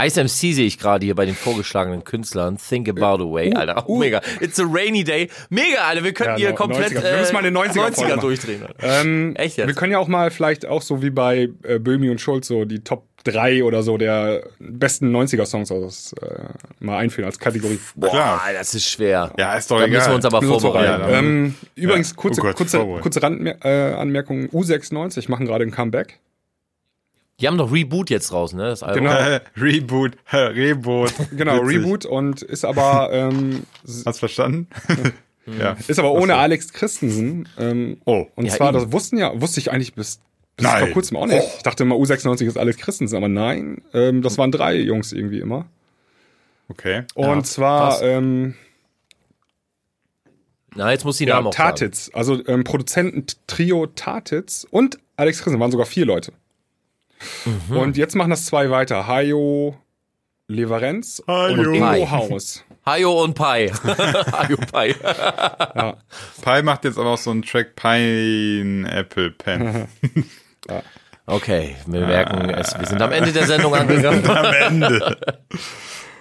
[0.02, 2.58] Ice MC sehe ich gerade hier bei den vorgeschlagenen Künstlern.
[2.58, 3.84] Think about a way, Alter.
[3.88, 4.22] Oh, mega.
[4.40, 5.30] It's a rainy day.
[5.50, 6.04] Mega, Alter.
[6.04, 7.04] Wir könnten Ja, hier komplett 90er.
[7.04, 8.20] Wir müssen mal eine 90er 90er machen.
[8.20, 8.64] durchdrehen.
[8.82, 9.68] Ähm, Echt jetzt?
[9.68, 12.66] Wir können ja auch mal vielleicht auch so wie bei äh, Böhmi und Schulz so
[12.66, 16.44] die Top 3 oder so der besten 90er-Songs aus, äh,
[16.80, 17.80] mal einführen als Kategorie.
[17.96, 18.42] Boah, klar.
[18.54, 19.34] das ist schwer.
[19.38, 19.98] Ja, ist doch Da egal.
[19.98, 21.00] müssen wir uns aber vorbereiten.
[21.02, 21.26] vorbereiten.
[21.26, 22.16] ähm, übrigens, Ja.
[22.18, 23.02] kurze, Oh Gott, kurze, vorbereiten.
[23.04, 24.46] kurze Randanmerkung, äh, Anmerkung.
[24.50, 26.20] U96 machen gerade ein Comeback.
[27.40, 28.64] Die haben doch Reboot jetzt raus, ne?
[28.66, 29.06] Das Album.
[29.06, 29.40] Genau.
[29.58, 31.14] Reboot, Reboot.
[31.36, 31.80] Genau, Witzig.
[31.80, 33.64] Reboot und ist aber ähm,
[34.06, 34.68] Hast verstanden?
[35.60, 35.76] ja.
[35.88, 37.50] ist aber ohne Alex Christensen.
[37.58, 38.28] Ähm, Oh.
[38.36, 38.80] und Ja, zwar, eben.
[38.80, 40.20] das wussten ja, wusste ich eigentlich bis,
[40.56, 40.80] bis Nein.
[40.86, 41.42] vor kurzem auch nicht.
[41.44, 41.52] Oh.
[41.58, 45.40] Ich dachte immer, U96 ist Alex Christensen, aber nein, ähm, das waren drei Jungs irgendwie
[45.40, 45.66] immer.
[46.70, 47.04] Okay.
[47.16, 48.56] Und Ja, zwar ähm,
[50.76, 51.70] Na, jetzt muss die ja, Namen auch sagen.
[51.78, 56.34] Tatitz, also ähm, Produzenten-Trio Tatitz und Alex Christensen waren sogar vier Leute.
[57.70, 57.78] Mhm.
[57.78, 59.08] Und jetzt machen das zwei weiter.
[59.08, 59.78] Hajo
[60.48, 61.54] Leverenz Hajo.
[61.72, 61.98] und Pai.
[62.00, 62.64] Ingo Haus.
[62.86, 63.70] Hayo und Pai.
[63.70, 64.94] Hayo Pai.
[66.44, 69.88] Pi macht jetzt aber auch so einen Track Pineapple Pen.
[71.26, 74.26] Okay, wir merken, es, wir sind am Ende der Sendung angegangen.
[74.30, 75.18] Am Ende.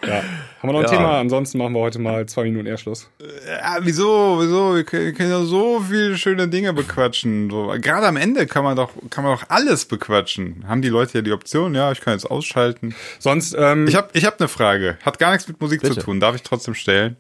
[0.05, 0.17] Ja.
[0.17, 0.91] Haben wir noch ein Ja.
[0.91, 1.21] Thema?
[1.21, 3.09] Ansonsten machen wir heute mal zwei Minuten Ehrschluss.
[3.47, 4.75] Ja, wieso, wieso?
[4.75, 7.49] Wir können, wir können ja so viele schöne Dinge bequatschen.
[7.49, 10.65] So, gerade am Ende kann man doch, kann man doch alles bequatschen.
[10.67, 12.97] Haben die Leute ja die Option, ja, ich kann jetzt ausschalten.
[13.21, 14.99] Sonst, ähm, Ich habe ich hab eine Frage.
[15.05, 15.95] Hat gar nichts mit Musik Bitte.
[15.95, 16.19] zu tun.
[16.19, 17.17] Darf ich trotzdem stellen?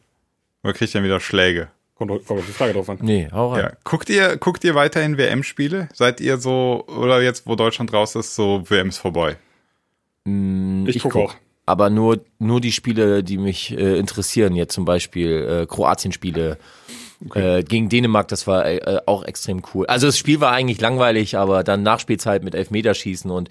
[0.64, 1.68] Oder krieg ich dann wieder Schläge?
[2.09, 2.98] Kommt, kommt auf die Frage drauf an.
[3.00, 3.61] Nee, hau rein.
[3.64, 3.72] Ja.
[3.84, 5.88] Guckt ihr, guckt ihr weiterhin WM-Spiele?
[5.94, 9.36] Seid ihr so, oder jetzt, wo Deutschland raus ist, so WM ist vorbei?
[10.24, 11.30] Ich, gucke guck.
[11.30, 11.34] auch.
[11.66, 16.59] Aber nur, nur die Spiele, die mich äh, interessieren, jetzt zum Beispiel äh, Kroatien-Spiele
[17.34, 19.86] äh, gegen Dänemark, das war äh, auch extrem cool.
[19.86, 23.48] Also das Spiel war eigentlich langweilig, aber dann Nachspielzeit mit Elfmeterschießen und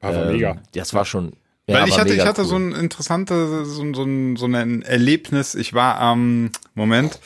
[0.00, 0.56] Also ähm, mega.
[0.72, 1.32] das war schon.
[1.66, 2.46] Ja, Weil ich war hatte, ich hatte cool.
[2.48, 5.54] so ein interessantes, so, ein- so, ein, so ein Erlebnis.
[5.54, 7.18] Ich war am, Moment,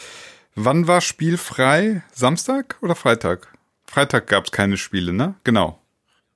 [0.54, 2.02] wann war spielfrei?
[2.12, 3.48] Samstag oder Freitag?
[3.86, 5.34] Freitag gab es keine Spiele, ne?
[5.44, 5.82] Genau.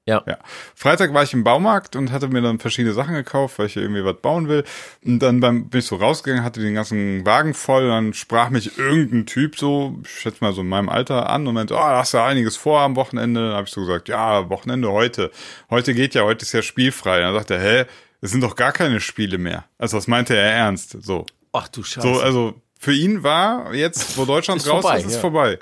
[0.09, 0.23] Ja.
[0.25, 0.39] Ja.
[0.77, 4.05] Freitag war ich im Baumarkt und hatte mir dann verschiedene Sachen gekauft, weil ich irgendwie
[4.05, 4.63] was bauen will.
[5.05, 7.85] Und dann beim, bin ich so rausgegangen, hatte den ganzen Wagen voll.
[7.85, 11.47] Und dann sprach mich irgendein Typ so, ich schätze mal so in meinem Alter an
[11.49, 13.49] und meinte, oh, hast du ja einiges vor am Wochenende.
[13.49, 15.33] Dann habe ich so gesagt, ja, Wochenende heute.
[15.71, 17.19] Heute geht ja, heute ist ja spielfrei.
[17.19, 17.85] Und dann sagt er, hä,
[18.21, 19.65] es sind doch gar keine Spiele mehr.
[19.77, 21.03] Also das meinte er ernst.
[21.03, 21.27] So.
[21.53, 22.07] Ach du Scheiße.
[22.07, 25.21] So, also für ihn war jetzt, wo Deutschland Ist raus vorbei, ist, ist ja.
[25.21, 25.59] vorbei.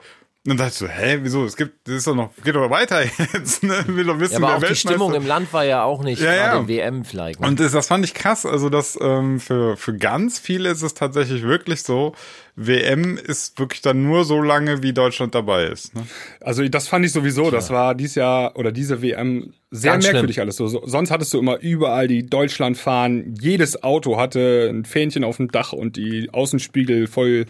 [0.47, 1.47] Und dann dachte ich so, hä, wieso?
[1.47, 3.83] Es gibt, das ist doch noch, geht doch weiter jetzt, ne?
[3.87, 6.21] Will doch wissen, ja, aber wer auch die Stimmung im Land war ja auch nicht
[6.21, 6.53] Ja, ja.
[6.53, 7.41] gerade WM vielleicht.
[7.41, 7.47] Ne?
[7.47, 8.45] Und das, das fand ich krass.
[8.45, 12.13] Also, das ähm, für, für ganz viele ist es tatsächlich wirklich so,
[12.57, 15.95] WM ist wirklich dann nur so lange, wie Deutschland dabei ist.
[15.95, 16.07] Ne?
[16.41, 20.41] Also das fand ich sowieso, das war dieses Jahr oder diese WM sehr Ganz merkwürdig
[20.41, 20.69] alles so.
[20.69, 20.83] so.
[20.87, 25.51] Sonst hattest du immer überall die Deutschland fahren, jedes Auto hatte ein Fähnchen auf dem
[25.51, 27.47] Dach und die Außenspiegel voll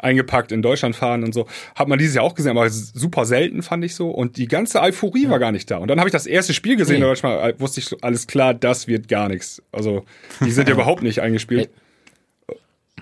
[0.00, 1.46] eingepackt in Deutschland fahren und so.
[1.74, 4.10] Hat man dieses Jahr auch gesehen, aber super selten fand ich so.
[4.10, 5.76] Und die ganze Euphorie war gar nicht da.
[5.78, 7.00] Und dann habe ich das erste Spiel gesehen, Nee.
[7.02, 9.62] da dachte ich mal, äh, wusste ich alles klar, das wird gar nichts.
[9.72, 10.04] Also
[10.44, 11.70] die sind ja überhaupt nicht eingespielt.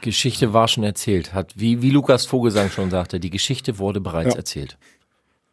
[0.01, 1.35] Geschichte war schon erzählt.
[1.35, 4.39] Hat, wie, wie Lukas Vogelsang schon sagte, die Geschichte wurde bereits Ja.
[4.39, 4.79] erzählt.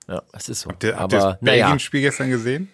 [0.08, 0.70] Ja, es ist so.
[0.70, 1.66] Habt ihr aber das naja.
[1.66, 2.70] Belgien-Spiel gestern gesehen?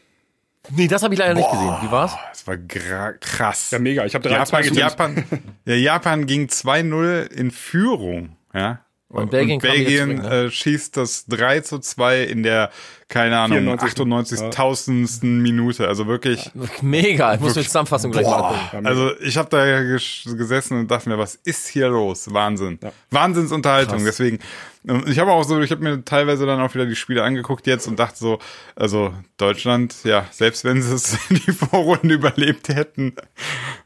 [0.69, 1.75] Nee, das habe ich leider nicht gesehen.
[1.81, 2.13] Wie war's?
[2.29, 3.71] Das war krass.
[3.71, 4.05] Ja, mega.
[4.05, 4.63] Ich habe drei Japan.
[4.75, 5.25] Japan,
[5.65, 8.79] ja, Japan ging 2-0 in Führung, ja.
[9.13, 10.43] Und Belgien kam wieder Belgien zurück, ne?
[10.45, 12.71] äh, schießt das 3 zu 2 in der,
[13.09, 14.39] keine Ahnung, 94.
[14.39, 15.25] 98.000.
[15.25, 15.85] Minute.
[15.89, 16.49] Also wirklich,
[16.81, 17.33] Mega.
[17.33, 18.85] Ich muss die Zusammenfassung gleich mal angucken.
[18.87, 22.33] also ich habe da ges- gesessen und dachte mir, was ist hier los?
[22.33, 22.79] Wahnsinn.
[23.09, 24.05] Wahnsinnsunterhaltung.
[24.05, 24.39] Deswegen,
[24.87, 27.67] und ich habe auch so, ich habe mir teilweise dann auch wieder die Spiele angeguckt
[27.67, 28.39] jetzt und dachte so,
[28.77, 33.13] also Deutschland, ja, selbst wenn sie es in die Vorrunden überlebt hätten,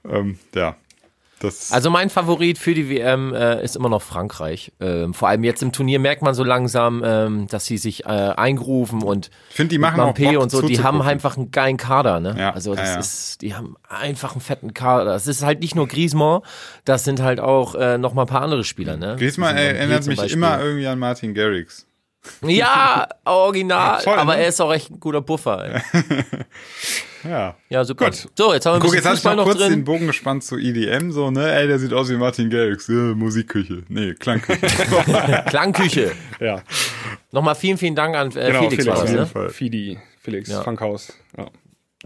[0.08, 0.76] ähm, ja.
[1.46, 4.72] Das, Also mein Favorit für die WM äh, ist immer noch Frankreich.
[4.80, 8.10] Ähm, vor allem jetzt im Turnier merkt man so langsam, ähm, dass sie sich äh,
[8.10, 11.78] eingerufen und Ich finde, die machen auch Bock und so, die haben einfach einen geilen
[11.78, 12.36] Kader, ne?
[12.38, 13.00] Ja, also das ja, ja.
[13.00, 15.06] ist, die haben einfach einen fetten Kader.
[15.06, 16.42] Das ist halt nicht nur Griezmann,
[16.84, 19.16] das sind halt auch äh, noch mal ein paar andere Spieler, ne?
[19.18, 21.86] Griezmann erinnert mich immer irgendwie an Martin Garrix.
[22.42, 24.44] Ja, original, Voll, aber ne?
[24.44, 25.82] er ist auch echt ein guter Puffer.
[27.28, 27.56] Ja.
[27.70, 28.06] Ja, super.
[28.12, 28.28] Gut.
[28.38, 29.84] So, jetzt haben wir ein Guck, bisschen jetzt hatte ich Fußball noch kurz den drin.
[29.84, 31.54] Bogen gespannt zu EDM, so, ne?
[31.56, 32.88] Ey, der sieht aus wie Martin Garrix.
[32.88, 33.84] Ja, Musikküche.
[33.88, 34.60] Nee, Klangküche.
[35.48, 36.12] Klangküche.
[36.40, 36.62] Ja,
[37.32, 38.60] Nochmal vielen, vielen Dank an äh, genau.
[38.60, 39.26] Felix, Felix, war das, auf jeden ne?
[39.28, 39.50] Fall.
[39.50, 41.14] Fidi, Felix, Funkhaus.
[41.36, 41.48] Ja.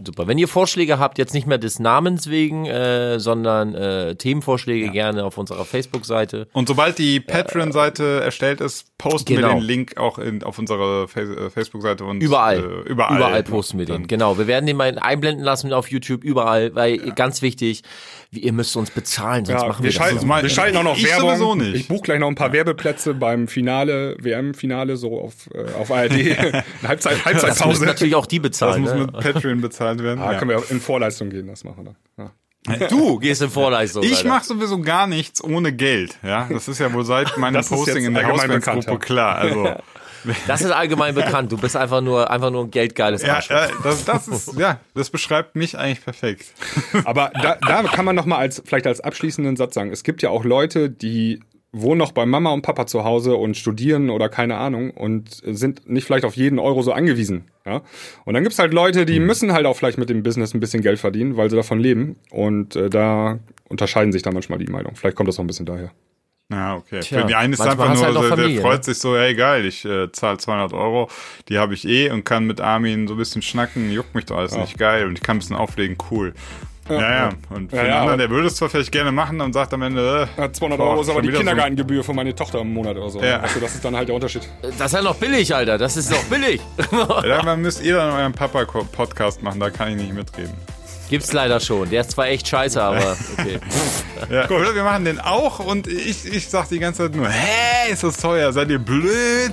[0.04, 0.26] Super.
[0.26, 5.24] Wenn ihr Vorschläge habt, jetzt nicht mehr des Namens wegen, äh, sondern äh, Themenvorschläge gerne
[5.24, 6.48] auf unserer Facebook-Seite.
[6.52, 9.54] Und sobald die Patreon-Seite erstellt ist, posten wir Genau.
[9.54, 12.84] den Link auch in, auf unserer äh, Facebook-Seite und Überall.
[12.86, 13.42] Äh, überall.
[13.42, 14.06] posten wir den.
[14.06, 14.38] Genau.
[14.38, 17.82] Wir werden den mal einblenden lassen auf YouTube, überall, weil ganz wichtig,
[18.32, 20.82] wie- ihr müsst uns bezahlen, sonst Ja, machen wir, wir, das mal- wir schalten auch
[20.82, 21.30] noch Ich Werbung.
[21.30, 21.74] sowieso nicht.
[21.74, 26.12] Ich buche gleich noch ein paar Werbeplätze beim Finale, WM-Finale, so auf, äh, auf ARD.
[26.38, 27.84] Eine Halbzeit, Das müssen Halbzeitpause.
[27.86, 28.82] natürlich auch die Das bezahlen.
[28.82, 29.00] muss Ne?
[29.00, 30.20] mit Patreon bezahlt werden.
[30.20, 30.38] Ah, ja.
[30.38, 32.30] können wir in Vorleistung gehen, das machen wir dann.
[32.78, 32.88] Ja.
[32.88, 34.02] Du gehst in Vorleistung.
[34.04, 36.18] Ich mache sowieso gar nichts ohne Geld.
[36.22, 39.36] Ja, das ist ja wohl seit meinem Das Posting in der Hausbandsgruppe klar.
[39.36, 39.74] Also
[40.46, 41.52] Das ist allgemein bekannt.
[41.52, 43.56] Du bist einfach nur, einfach nur ein geldgeiles ja, Arschloch.
[43.56, 46.46] äh, das, das ist ja, das beschreibt mich eigentlich perfekt.
[47.04, 50.22] Aber da, da kann man noch mal als vielleicht als abschließenden Satz sagen: Es gibt
[50.22, 51.40] ja auch Leute, die
[51.72, 55.88] wohnen noch bei Mama und Papa zu Hause und studieren oder keine Ahnung und sind
[55.88, 57.44] nicht vielleicht auf jeden Euro so angewiesen.
[57.64, 57.82] Ja?
[58.24, 60.82] Und dann gibt's halt Leute, die müssen halt auch vielleicht mit dem Business ein bisschen
[60.82, 62.16] Geld verdienen, weil sie davon leben.
[62.30, 64.96] Und äh, da unterscheiden sich da manchmal die Meinungen.
[64.96, 65.92] Vielleicht kommt das auch ein bisschen daher.
[66.50, 67.00] Ja, okay.
[67.00, 68.84] Tja, Für die einen ist einfach nur, halt auch so, Familie, der freut ne?
[68.84, 71.08] sich so, hey geil, ich äh, zahle 200 Euro,
[71.48, 74.36] die habe ich eh und kann mit Armin so ein bisschen schnacken, juckt mich doch
[74.36, 76.34] alles nicht geil und ich kann ein bisschen auflegen, cool.
[76.88, 77.28] Ja, ja.
[77.50, 79.72] Und für Ja, den ja, anderen, der würde es zwar vielleicht gerne machen und sagt
[79.72, 82.74] am Ende, äh, Ja, 200 boah, Euro ist aber die Kindergartengebühr für meine Tochter im
[82.74, 83.20] Monat oder so.
[83.20, 83.38] Ja.
[83.38, 84.48] Also das ist dann halt der Unterschied.
[84.60, 85.78] Das ist ja noch billig, Alter.
[85.78, 86.60] Das ist noch billig.
[87.22, 90.54] Ja, dann müsst ihr dann euren Papa-Podcast machen, da kann ich nicht mitreden.
[91.10, 91.90] Gibt's leider schon.
[91.90, 93.58] Der ist zwar echt scheiße, aber okay.
[94.30, 94.46] Ja.
[94.46, 98.04] Gut, wir machen den auch und ich, ich sag die ganze Zeit nur, hä, ist
[98.04, 99.52] das teuer, seid ihr blöd?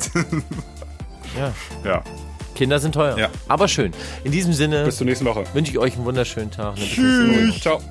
[1.35, 1.53] Ja.
[1.83, 2.03] ja.
[2.53, 3.17] Kinder sind teuer.
[3.17, 3.29] Ja.
[3.47, 3.91] Aber schön.
[4.23, 5.45] In diesem Sinne Bis zur nächsten Woche.
[5.53, 6.75] wünsche ich euch einen wunderschönen Tag.
[6.77, 7.59] Woche.
[7.59, 7.81] Ciao.